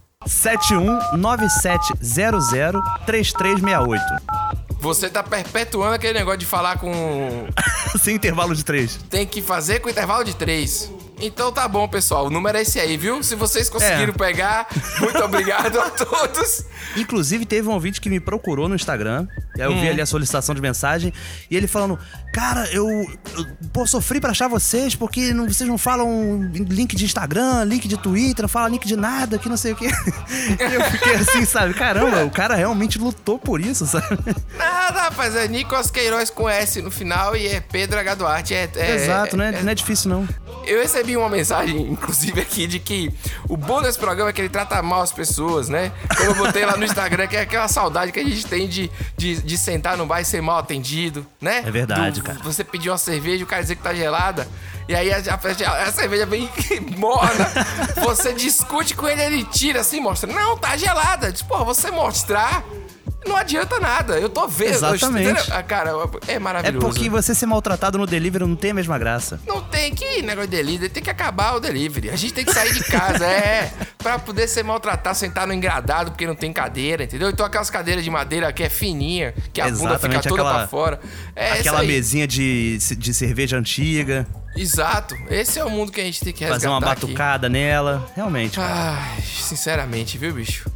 7197003368. 3.06 4.00
Você 4.80 5.08
tá 5.08 5.22
perpetuando 5.22 5.94
aquele 5.94 6.18
negócio 6.18 6.38
de 6.38 6.46
falar 6.46 6.78
com. 6.78 7.46
Sem 8.02 8.16
intervalo 8.16 8.54
de 8.54 8.64
3. 8.64 8.98
Tem 9.08 9.26
que 9.26 9.40
fazer 9.40 9.80
com 9.80 9.88
intervalo 9.88 10.24
de 10.24 10.34
três. 10.36 10.90
Então 11.20 11.50
tá 11.50 11.66
bom, 11.66 11.88
pessoal. 11.88 12.26
O 12.26 12.30
número 12.30 12.58
é 12.58 12.62
esse 12.62 12.78
aí, 12.78 12.96
viu? 12.96 13.22
Se 13.22 13.34
vocês 13.34 13.70
conseguiram 13.70 14.12
É. 14.12 14.16
pegar, 14.18 14.66
muito 15.00 15.18
obrigado 15.24 15.80
a 15.80 15.88
todos. 15.90 16.64
Inclusive, 16.96 17.46
teve 17.46 17.66
um 17.68 17.72
ouvinte 17.72 18.00
que 18.00 18.10
me 18.10 18.20
procurou 18.20 18.68
no 18.68 18.74
Instagram. 18.74 19.26
Aí 19.54 19.62
Eu 19.62 19.72
vi 19.74 19.86
Hum. 19.86 19.90
ali 19.90 20.00
a 20.02 20.06
solicitação 20.06 20.54
de 20.54 20.60
mensagem. 20.60 21.12
E 21.50 21.56
ele 21.56 21.66
falando: 21.66 21.98
Cara, 22.34 22.68
eu, 22.70 22.86
eu 22.88 23.46
pô, 23.72 23.86
sofri 23.86 24.20
pra 24.20 24.30
achar 24.32 24.46
vocês 24.48 24.94
porque 24.94 25.32
não- 25.32 25.48
vocês 25.48 25.68
não 25.68 25.78
falam 25.78 26.42
link 26.52 26.94
de 26.94 27.06
Instagram, 27.06 27.64
link 27.64 27.88
de 27.88 27.96
Twitter, 27.96 28.42
não 28.42 28.48
falam 28.48 28.68
link 28.68 28.86
de 28.86 28.96
nada, 28.96 29.38
que 29.38 29.48
não 29.48 29.56
sei 29.56 29.72
o 29.72 29.76
quê. 29.76 29.86
E 30.60 30.74
eu 30.74 30.84
fiquei 30.90 31.14
assim, 31.14 31.44
sabe? 31.46 31.72
Caramba, 31.74 32.24
o 32.24 32.30
cara 32.30 32.54
realmente 32.54 32.98
lutou 32.98 33.38
por 33.38 33.60
isso, 33.60 33.86
sabe? 33.86 34.18
Nada, 34.58 35.02
rapaz. 35.02 35.34
É 35.34 35.48
Nicolas 35.48 35.90
Queiroz 35.90 36.28
com 36.30 36.48
S 36.48 36.80
no 36.82 36.90
final 36.90 37.34
e 37.36 37.46
é 37.46 37.60
Pedro 37.60 37.98
H. 37.98 38.14
Duarte. 38.14 38.54
É, 38.54 38.68
é- 38.76 38.94
Exato, 38.96 39.34
é- 39.36 39.38
né? 39.52 39.62
Não 39.62 39.72
é 39.72 39.74
difícil, 39.74 40.10
não. 40.10 40.28
Eu 40.66 40.80
recebi 40.82 41.16
uma 41.16 41.28
mensagem, 41.28 41.80
inclusive, 41.92 42.40
aqui, 42.40 42.66
de 42.66 42.78
que 42.78 43.12
o 43.48 43.56
bom 43.56 43.80
desse 43.80 43.98
programa 43.98 44.30
é 44.30 44.32
que 44.32 44.40
ele 44.40 44.48
trata 44.48 44.82
mal 44.82 45.02
as 45.02 45.12
pessoas, 45.12 45.68
né? 45.68 45.92
Como 46.16 46.30
eu 46.30 46.34
botei 46.34 46.64
lá 46.66 46.76
no 46.76 46.84
Instagram, 46.84 47.26
que 47.26 47.36
é 47.36 47.40
aquela 47.42 47.68
saudade 47.68 48.12
que 48.12 48.20
a 48.20 48.24
gente 48.24 48.44
tem 48.46 48.68
de, 48.68 48.90
de, 49.16 49.40
de 49.42 49.56
sentar 49.58 49.96
no 49.96 50.04
bar 50.06 50.20
e 50.20 50.24
ser 50.24 50.40
mal 50.40 50.58
atendido, 50.58 51.26
né? 51.40 51.62
É 51.64 51.70
verdade, 51.70 52.20
Do- 52.20 52.24
cara. 52.26 52.38
Você 52.42 52.64
pedir 52.64 52.90
uma 52.90 52.98
cerveja 52.98 53.36
e 53.40 53.42
o 53.44 53.46
cara 53.46 53.62
dizer 53.62 53.76
que 53.76 53.82
tá 53.82 53.94
gelada. 53.94 54.48
E 54.88 54.94
aí 54.94 55.12
a, 55.12 55.16
a- 55.18 55.82
a 55.84 55.92
cerveja 55.92 56.26
vem 56.26 56.48
morna. 56.96 57.50
Você 58.02 58.32
discute 58.32 58.94
com 58.94 59.08
ele, 59.08 59.22
ele 59.22 59.44
tira 59.44 59.80
assim, 59.80 60.00
mostra. 60.00 60.32
Não, 60.32 60.56
tá 60.56 60.76
gelada. 60.76 61.30
Diz, 61.32 61.42
porra, 61.42 61.64
você 61.64 61.90
mostrar. 61.90 62.62
Não 63.26 63.36
adianta 63.36 63.78
nada. 63.80 64.18
Eu 64.18 64.28
tô 64.28 64.46
vendo. 64.48 64.70
Exatamente. 64.74 65.52
Ah, 65.52 65.62
Cara, 65.62 65.90
é 66.28 66.34
É 66.34 66.38
maravilhoso. 66.38 66.78
porque 66.86 67.08
você 67.10 67.34
ser 67.34 67.46
maltratado 67.46 67.98
no 67.98 68.06
delivery 68.06 68.44
não 68.44 68.56
tem 68.56 68.70
a 68.70 68.74
mesma 68.74 68.98
graça. 68.98 69.40
Não 69.46 69.60
tem 69.62 69.94
que 69.94 70.22
negócio 70.22 70.48
de 70.50 70.56
delivery, 70.56 70.88
tem 70.88 71.02
que 71.02 71.10
acabar 71.10 71.54
o 71.54 71.60
delivery. 71.60 72.10
A 72.10 72.16
gente 72.16 72.32
tem 72.34 72.44
que 72.44 72.52
sair 72.52 72.72
de 72.72 72.84
casa, 72.84 73.24
é, 73.26 73.72
pra 73.98 74.18
poder 74.18 74.48
ser 74.48 74.62
maltratado, 74.62 75.16
sentar 75.16 75.46
no 75.46 75.52
engradado 75.52 76.10
porque 76.12 76.26
não 76.26 76.34
tem 76.34 76.52
cadeira, 76.52 77.04
entendeu? 77.04 77.30
Então 77.30 77.44
aquelas 77.44 77.70
cadeiras 77.70 78.04
de 78.04 78.10
madeira 78.10 78.52
que 78.52 78.62
é 78.62 78.68
fininha, 78.68 79.34
que 79.52 79.60
a 79.60 79.64
bunda 79.64 79.76
fica 79.76 79.88
Exatamente, 80.18 80.28
toda 80.28 80.42
aquela- 80.42 80.58
pra 80.58 80.68
fora. 80.68 81.00
É 81.34 81.52
Aquela 81.52 81.82
mesinha 81.82 82.26
de, 82.26 82.78
de 82.96 83.12
cerveja 83.14 83.56
antiga, 83.58 84.26
Exato. 84.58 85.14
Esse 85.28 85.58
é 85.58 85.64
o 85.66 85.68
mundo 85.68 85.92
que 85.92 86.00
a 86.00 86.04
gente 86.04 86.18
tem 86.24 86.32
que 86.32 86.40
resgatar 86.40 86.54
fazer 86.60 86.68
uma 86.68 86.78
aqui. 86.78 86.86
batucada 87.06 87.46
nela. 87.46 88.10
Realmente, 88.16 88.56
cara. 88.56 88.96
Ai, 89.14 89.20
sinceramente, 89.20 90.16
viu, 90.16 90.32
bicho? 90.32 90.70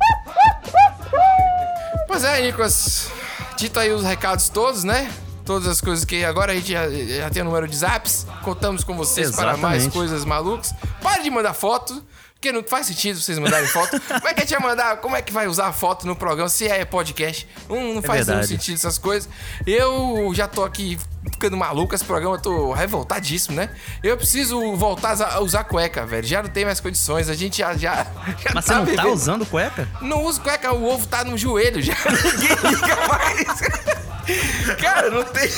Pois 2.21 2.35
é, 2.35 2.43
Nicolas. 2.43 3.11
Dito 3.57 3.81
aí 3.81 3.91
os 3.95 4.05
recados 4.05 4.51
todos, 4.51 4.85
né? 4.85 5.11
Todas 5.43 5.67
as 5.67 5.81
coisas 5.81 6.05
que 6.05 6.23
agora 6.23 6.53
a 6.53 6.55
gente 6.55 6.71
já, 6.71 6.87
já 6.91 7.31
tem 7.31 7.41
o 7.41 7.47
número 7.47 7.67
de 7.67 7.75
zaps. 7.75 8.27
Contamos 8.43 8.85
com 8.85 8.95
vocês 8.95 9.35
para 9.35 9.57
mais 9.57 9.85
Exatamente. 9.85 9.91
coisas 9.91 10.25
malucas. 10.27 10.75
Pare 11.03 11.23
de 11.23 11.31
mandar 11.31 11.55
foto. 11.55 12.05
Porque 12.41 12.53
não 12.53 12.65
faz 12.65 12.87
sentido 12.87 13.21
vocês 13.21 13.39
mandarem 13.39 13.69
foto. 13.69 14.01
Como 14.09 14.27
é 14.29 14.33
que 14.33 14.41
a 14.41 14.47
gente 14.47 14.59
vai 14.59 14.71
mandar? 14.71 14.97
Como 14.97 15.15
é 15.15 15.21
que 15.21 15.31
vai 15.31 15.47
usar 15.47 15.71
foto 15.73 16.07
no 16.07 16.17
programa 16.17 16.49
se 16.49 16.67
é 16.67 16.87
podcast? 16.87 17.47
Não, 17.69 17.77
não 17.93 17.99
É 17.99 18.03
faz 18.03 18.27
nenhum 18.27 18.41
verdade. 18.41 18.47
sentido 18.49 18.77
essas 18.77 18.97
coisas. 18.97 19.29
Eu 19.67 20.33
já 20.33 20.49
tô 20.49 20.65
aqui 20.65 20.99
ficando 21.31 21.55
maluco 21.55 21.95
esse 21.95 22.03
programa, 22.03 22.37
eu 22.37 22.41
tô 22.41 22.73
revoltadíssimo, 22.73 23.55
né? 23.57 23.69
Eu 24.03 24.17
preciso 24.17 24.75
voltar 24.75 25.21
a 25.21 25.41
usar- 25.41 25.61
a 25.61 25.65
cueca, 25.65 26.07
velho. 26.07 26.27
Já 26.27 26.43
não 26.43 26.49
tem 26.49 26.65
mais 26.65 26.81
condições. 26.81 27.29
A 27.29 27.35
gente 27.35 27.59
já. 27.59 27.75
já, 27.77 28.05
já 28.39 28.51
Mas 28.55 28.65
você 28.65 28.73
não 28.73 28.87
tá 28.87 28.91
vivendo- 28.91 29.13
usando 29.13 29.45
cueca? 29.45 29.87
não 30.01 30.25
uso 30.25 30.41
cueca, 30.41 30.73
o 30.73 30.83
ovo 30.91 31.07
tá 31.07 31.23
no 31.23 31.37
joelho 31.37 31.83
já. 31.83 31.93
Ninguém 32.25 32.71
liga 32.71 32.97
mais. 33.07 34.00
Cara, 34.81 35.11
não 35.11 35.25
tem, 35.25 35.49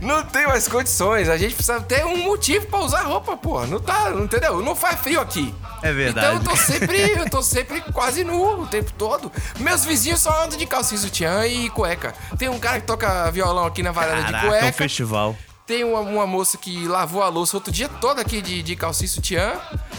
não 0.00 0.22
tem 0.22 0.46
mais 0.46 0.68
condições. 0.68 1.28
A 1.28 1.36
gente 1.36 1.54
precisa 1.54 1.80
ter 1.80 2.04
um 2.04 2.16
motivo 2.18 2.66
pra 2.66 2.80
usar 2.80 3.02
roupa, 3.02 3.36
porra. 3.36 3.66
Não 3.66 3.80
tá, 3.80 4.10
entendeu? 4.10 4.62
Não 4.62 4.74
faz 4.74 5.00
frio 5.00 5.20
aqui. 5.20 5.54
É 5.82 5.92
verdade. 5.92 6.26
Então 6.26 6.38
eu 6.38 6.44
tô 6.44 6.56
sempre, 6.56 7.10
eu 7.12 7.30
tô 7.30 7.42
sempre 7.42 7.80
quase 7.92 8.24
nu 8.24 8.62
o 8.62 8.66
tempo 8.66 8.92
todo. 8.92 9.30
Meus 9.58 9.84
vizinhos 9.84 10.20
só 10.20 10.44
andam 10.44 10.58
de 10.58 10.66
calcinha 10.66 11.00
sutiã 11.00 11.46
e 11.46 11.68
cueca. 11.70 12.14
Tem 12.38 12.48
um 12.48 12.58
cara 12.58 12.80
que 12.80 12.86
toca 12.86 13.30
violão 13.30 13.66
aqui 13.66 13.82
na 13.82 13.92
varanda 13.92 14.24
de 14.24 14.32
Caraca, 14.32 14.46
é 14.46 14.48
um 14.48 14.60
cueca. 14.62 14.72
festival. 14.72 15.36
Tem 15.66 15.82
uma, 15.82 16.00
uma 16.00 16.26
moça 16.26 16.58
que 16.58 16.86
lavou 16.86 17.22
a 17.22 17.28
louça 17.30 17.56
outro 17.56 17.72
dia 17.72 17.88
todo 17.88 18.18
aqui 18.20 18.42
de, 18.42 18.62
de 18.62 18.76
calcinha 18.76 19.08
sutiã. 19.08 19.52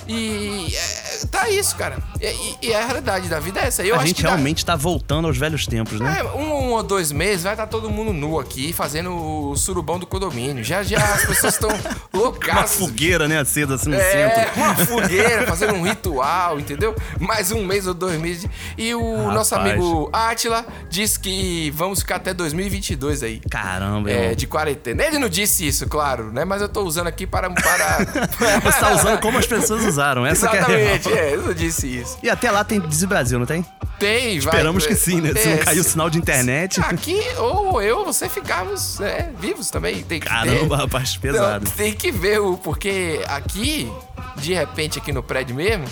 E 0.08 0.72
é, 0.76 1.26
tá 1.26 1.50
isso, 1.50 1.76
cara. 1.76 1.98
E, 2.22 2.68
e- 2.68 2.74
a 2.76 2.86
realidade 2.86 3.28
da 3.28 3.40
vida 3.40 3.60
é 3.60 3.66
essa. 3.66 3.84
Eu 3.84 3.96
a 3.96 4.06
gente 4.06 4.18
que 4.18 4.22
dá- 4.22 4.30
realmente 4.30 4.64
tá 4.64 4.76
voltando 4.76 5.26
aos 5.28 5.36
velhos 5.40 5.66
tempos, 5.66 6.00
né? 6.00 6.18
é, 6.20 6.24
um, 6.24 6.66
um 6.68 6.72
ou 6.74 6.84
dois 6.84 7.12
meses 7.12 7.42
vai 7.46 7.54
estar 7.54 7.66
todo 7.66 7.90
mundo 7.90 8.14
nu 8.14 8.40
aqui 8.40 8.72
fazendo 8.74 9.12
o 9.16 9.56
surubão 9.56 9.98
do 9.98 10.06
condomínio. 10.06 10.64
Já 10.64 10.84
já 10.84 11.00
as 11.16 11.26
pessoas 11.26 11.56
estão 11.56 11.70
Uma 12.14 12.22
loucas. 12.22 12.76
fogueira, 12.76 13.28
né, 13.28 13.40
acesa 13.40 13.74
assim 13.74 13.90
no 13.90 13.96
É, 13.96 14.12
centro. 14.46 14.62
uma 14.62 14.76
fogueira, 14.86 15.48
fazendo 15.48 15.74
um 15.74 15.82
ritual, 15.82 16.60
entendeu? 16.60 16.94
Mais 17.20 17.52
um 17.52 17.66
mês 17.66 17.88
ou 17.88 17.96
dois 17.96 18.22
meses. 18.22 18.48
E 18.78 18.94
o 18.94 19.16
Rapaz. 19.18 19.34
nosso 19.34 19.56
amigo 19.56 20.10
Atila 20.14 20.64
disse 20.92 21.20
que 21.20 21.72
vamos 21.72 22.02
ficar 22.02 22.18
até 22.18 22.36
2022 22.36 23.24
aí. 23.24 23.42
Caramba, 23.50 24.12
É, 24.12 24.14
irmão. 24.22 24.36
de 24.36 24.46
quarentena. 24.46 25.04
Ele 25.04 25.18
não 25.18 25.28
disse 25.28 25.55
isso, 25.60 25.88
claro, 25.88 26.32
né? 26.32 26.44
Mas 26.46 26.62
eu 26.62 26.70
tô 26.70 26.82
usando 26.84 27.08
aqui 27.08 27.26
para. 27.28 27.50
para... 27.50 27.98
Você 28.64 28.80
tá 28.80 28.94
usando 28.94 29.20
como 29.22 29.38
as 29.38 29.46
pessoas 29.46 29.84
usaram, 29.86 30.26
essa 30.26 30.48
que 30.48 30.56
é. 30.56 30.60
Exatamente, 30.60 31.14
é, 31.14 31.36
eu 31.36 31.42
não 31.44 31.54
disse 31.54 31.88
isso. 31.88 32.18
E 32.24 32.30
até 32.30 32.50
lá 32.52 32.64
tem 32.64 32.80
Dizzy 32.80 33.06
Brasil, 33.08 33.38
não 33.40 33.46
tem? 33.46 33.66
Tem, 34.00 34.40
vai. 34.40 34.54
Esperamos 34.54 34.86
que 34.86 34.96
sim, 34.96 35.22
né? 35.22 35.34
Se 35.34 35.48
não 35.48 35.56
É, 35.56 35.58
cair 35.58 35.80
o 35.80 35.84
sinal 35.84 36.10
de 36.10 36.18
internet. 36.18 36.82
Aqui, 36.82 37.20
ou 37.38 37.82
eu, 37.82 38.04
você 38.04 38.28
ficarmos 38.28 39.00
é, 39.00 39.32
vivos 39.40 39.70
também. 39.70 40.04
Tem 40.04 40.20
que 40.20 40.28
Caramba, 40.28 40.76
ter. 40.76 40.82
rapaz, 40.84 41.16
pesado. 41.18 41.66
Não, 41.66 41.72
tem 41.72 41.94
que 41.94 42.12
ver 42.12 42.40
o. 42.42 42.58
Porque 42.58 43.22
aqui, 43.28 43.92
de 44.38 44.54
repente, 44.54 45.00
aqui 45.00 45.12
no 45.12 45.24
prédio 45.24 45.56
mesmo, 45.56 45.86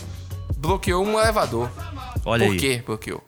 bloqueou 0.58 1.06
um 1.06 1.18
elevador. 1.20 1.70
Olha 2.26 2.46
Por 2.46 2.54
aí. 2.54 2.60
quê? 2.60 2.84
Bloqueou. 2.86 3.24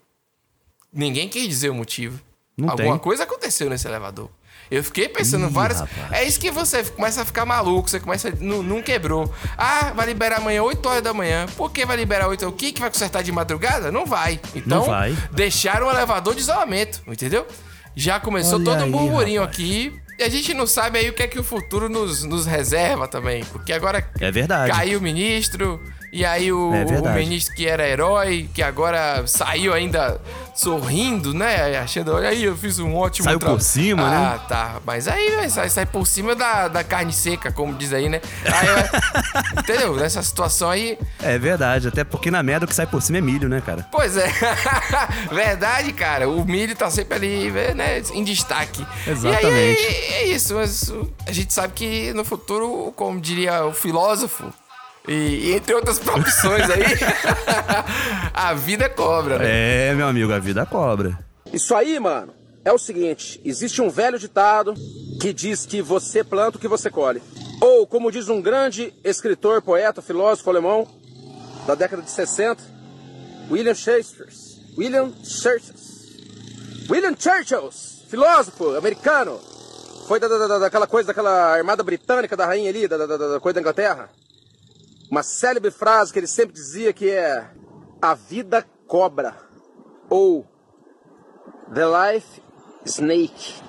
Ninguém 0.92 1.28
quis 1.30 1.48
dizer 1.48 1.70
o 1.70 1.74
motivo. 1.76 2.20
Não 2.58 2.70
Alguma 2.70 2.92
tem. 2.94 3.00
coisa 3.00 3.24
aconteceu 3.24 3.70
nesse 3.70 3.88
elevador. 3.88 4.30
Eu 4.72 4.84
fiquei 4.84 5.08
pensando 5.08 5.46
Ih, 5.48 5.52
várias. 5.52 5.80
rapaz. 5.80 6.12
É 6.12 6.24
isso 6.24 6.40
que 6.40 6.50
você 6.50 6.84
começa 6.84 7.22
a 7.22 7.26
ficar 7.26 7.46
maluco, 7.46 7.88
você 7.90 8.00
começa. 8.00 8.30
a- 8.30 8.34
Não, 8.40 8.64
não 8.64 8.82
quebrou. 8.82 9.32
Ah, 9.58 9.92
vai 9.96 10.08
liberar 10.08 10.38
amanhã 10.38 10.64
8 10.64 10.88
horas 10.90 11.04
da 11.04 11.14
manhã. 11.14 11.46
Por 11.56 11.72
que 11.72 11.86
vai 11.86 11.96
liberar 11.96 12.28
8 12.28 12.42
horas? 12.44 12.54
O 12.54 12.58
que, 12.58 12.72
que 12.72 12.82
vai 12.82 12.90
consertar 12.90 13.22
de 13.22 13.32
madrugada? 13.32 13.92
Não 13.92 14.06
vai. 14.08 14.40
Então, 14.56 14.80
Não 14.80 14.86
vai. 14.88 15.16
deixaram 15.32 15.88
o 15.88 15.92
elevador 15.92 16.34
de 16.34 16.42
isolamento, 16.42 17.02
entendeu? 17.08 17.46
Já 17.96 18.20
começou 18.20 18.56
Olha 18.56 18.66
todo 18.66 18.80
um 18.82 18.84
aí, 18.86 18.92
burburinho 18.92 19.42
rapaz. 19.42 19.56
aqui. 19.58 19.94
E 20.18 20.24
a 20.24 20.30
gente 20.30 20.54
não 20.54 20.66
sabe 20.66 20.98
aí 20.98 21.10
o 21.10 21.14
que 21.14 21.24
é 21.24 21.28
que 21.28 21.38
o 21.38 21.44
futuro 21.44 21.88
nos, 21.90 22.24
nos 22.24 22.46
reserva 22.46 23.08
também. 23.08 23.44
Porque 23.46 23.72
agora 23.74 24.10
É 24.20 24.32
verdade. 24.32 24.72
caiu 24.72 24.98
o 25.00 25.02
ministro. 25.02 25.80
E 26.16 26.24
aí 26.24 26.50
o, 26.50 26.74
É 26.74 26.86
o 26.86 27.54
que 27.54 27.68
era 27.68 27.86
herói, 27.86 28.50
que 28.54 28.64
agora 28.64 29.28
saiu 29.28 29.74
ainda 29.74 30.18
sorrindo, 30.56 31.34
né? 31.34 31.78
Achando, 31.78 32.14
olha 32.14 32.30
aí, 32.30 32.46
eu 32.46 32.56
fiz 32.56 32.80
um 32.80 32.96
ótimo 32.96 33.26
Saiu 33.26 33.38
por 33.38 33.60
cima, 33.60 34.04
ah, 34.04 34.10
né? 34.10 34.18
Ah, 34.18 34.40
tá. 34.40 34.76
Mas 34.86 35.10
aí 35.10 35.50
sai, 35.50 35.68
sai 35.68 35.86
por 35.86 36.08
cima 36.08 36.34
da, 36.34 36.70
da 36.70 36.86
carne 36.86 37.12
seca, 37.12 37.52
como 37.52 37.74
diz 37.74 37.92
aí, 37.92 38.08
né? 38.08 38.22
Aí, 38.46 38.66
é- 38.66 39.60
entendeu? 39.60 39.94
Nessa 39.98 40.24
situação 40.24 40.70
aí. 40.70 40.98
É 41.22 41.38
verdade, 41.38 41.90
até 41.90 42.06
porque 42.06 42.32
na 42.32 42.42
merda 42.42 42.64
o 42.66 42.70
que 42.70 42.76
sai 42.76 42.88
por 42.88 43.02
cima 43.02 43.18
é 43.18 43.22
milho, 43.22 43.50
né, 43.50 43.60
cara? 43.60 43.86
Pois 43.92 44.16
é. 44.16 44.32
Verdade, 45.30 45.92
cara. 45.92 46.30
O 46.30 46.46
milho 46.46 46.78
tá 46.78 46.90
sempre 46.90 47.16
ali, 47.18 47.52
né? 47.76 48.02
Em 48.14 48.24
destaque. 48.24 48.88
Exatamente. 49.06 49.82
E 49.82 49.86
aí, 49.86 50.14
é 50.14 50.28
isso. 50.28 50.56
Mas 50.56 50.94
a 51.28 51.34
gente 51.34 51.54
sabe 51.54 51.74
que 51.74 52.14
no 52.14 52.24
futuro, 52.24 52.94
como 52.96 53.20
diria 53.20 53.66
o 53.66 53.74
filósofo, 53.74 54.54
e, 55.08 55.14
e 55.14 55.54
entre 55.54 55.74
outras 55.74 56.00
profissões 56.00 56.70
aí, 56.70 56.84
a 58.34 58.54
vida 58.54 58.90
cobra, 58.90 59.40
né? 59.40 59.90
É, 59.90 59.94
meu 59.94 60.08
amigo, 60.08 60.32
a 60.34 60.40
vida 60.40 60.66
cobra. 60.66 61.18
Isso 61.52 61.74
aí, 61.76 62.00
mano, 62.00 62.34
é 62.64 62.72
o 62.72 62.78
seguinte: 62.78 63.40
existe 63.44 63.82
um 63.82 63.90
velho 63.90 64.18
ditado 64.20 64.74
que 65.22 65.32
diz 65.34 65.66
que 65.66 65.82
você 65.82 66.24
planta 66.24 66.58
o 66.58 66.60
que 66.60 66.68
você 66.68 66.90
colhe. 66.90 67.22
Ou, 67.62 67.88
como 67.88 68.12
diz 68.12 68.28
um 68.30 68.42
grande 68.42 68.94
escritor, 69.04 69.62
poeta, 69.62 70.02
filósofo 70.02 70.50
alemão 70.50 70.88
da 71.66 71.74
década 71.74 72.02
de 72.02 72.12
60, 72.12 72.62
William 73.50 73.74
Shakespeare. 73.74 74.30
William 74.78 75.12
Shakespeare. 75.24 75.86
William 76.90 77.16
Churchill, 77.18 77.72
filósofo 78.10 78.76
americano. 78.76 79.40
Foi 80.08 80.20
da, 80.20 80.28
da- 80.28 80.48
da- 80.48 80.60
daquela 80.60 80.86
coisa, 80.86 81.08
daquela 81.08 81.32
armada 81.56 81.82
britânica 81.82 82.38
da 82.38 82.46
rainha 82.46 82.70
ali, 82.70 82.88
da, 82.88 82.96
da- 82.98 83.06
da- 83.08 83.18
da 83.18 83.40
coisa 83.40 83.56
da 83.56 83.62
Inglaterra. 83.62 84.10
Uma 85.10 85.24
célebre 85.24 85.72
frase 85.72 86.12
que 86.12 86.20
ele 86.20 86.28
sempre 86.28 86.54
dizia 86.54 86.94
que 86.94 87.10
é: 87.10 87.50
A 88.02 88.14
vida 88.14 88.66
cobra. 88.88 89.36
Ou 90.10 90.46
The 91.74 92.14
Life 92.14 92.42
Snake. 92.86 93.62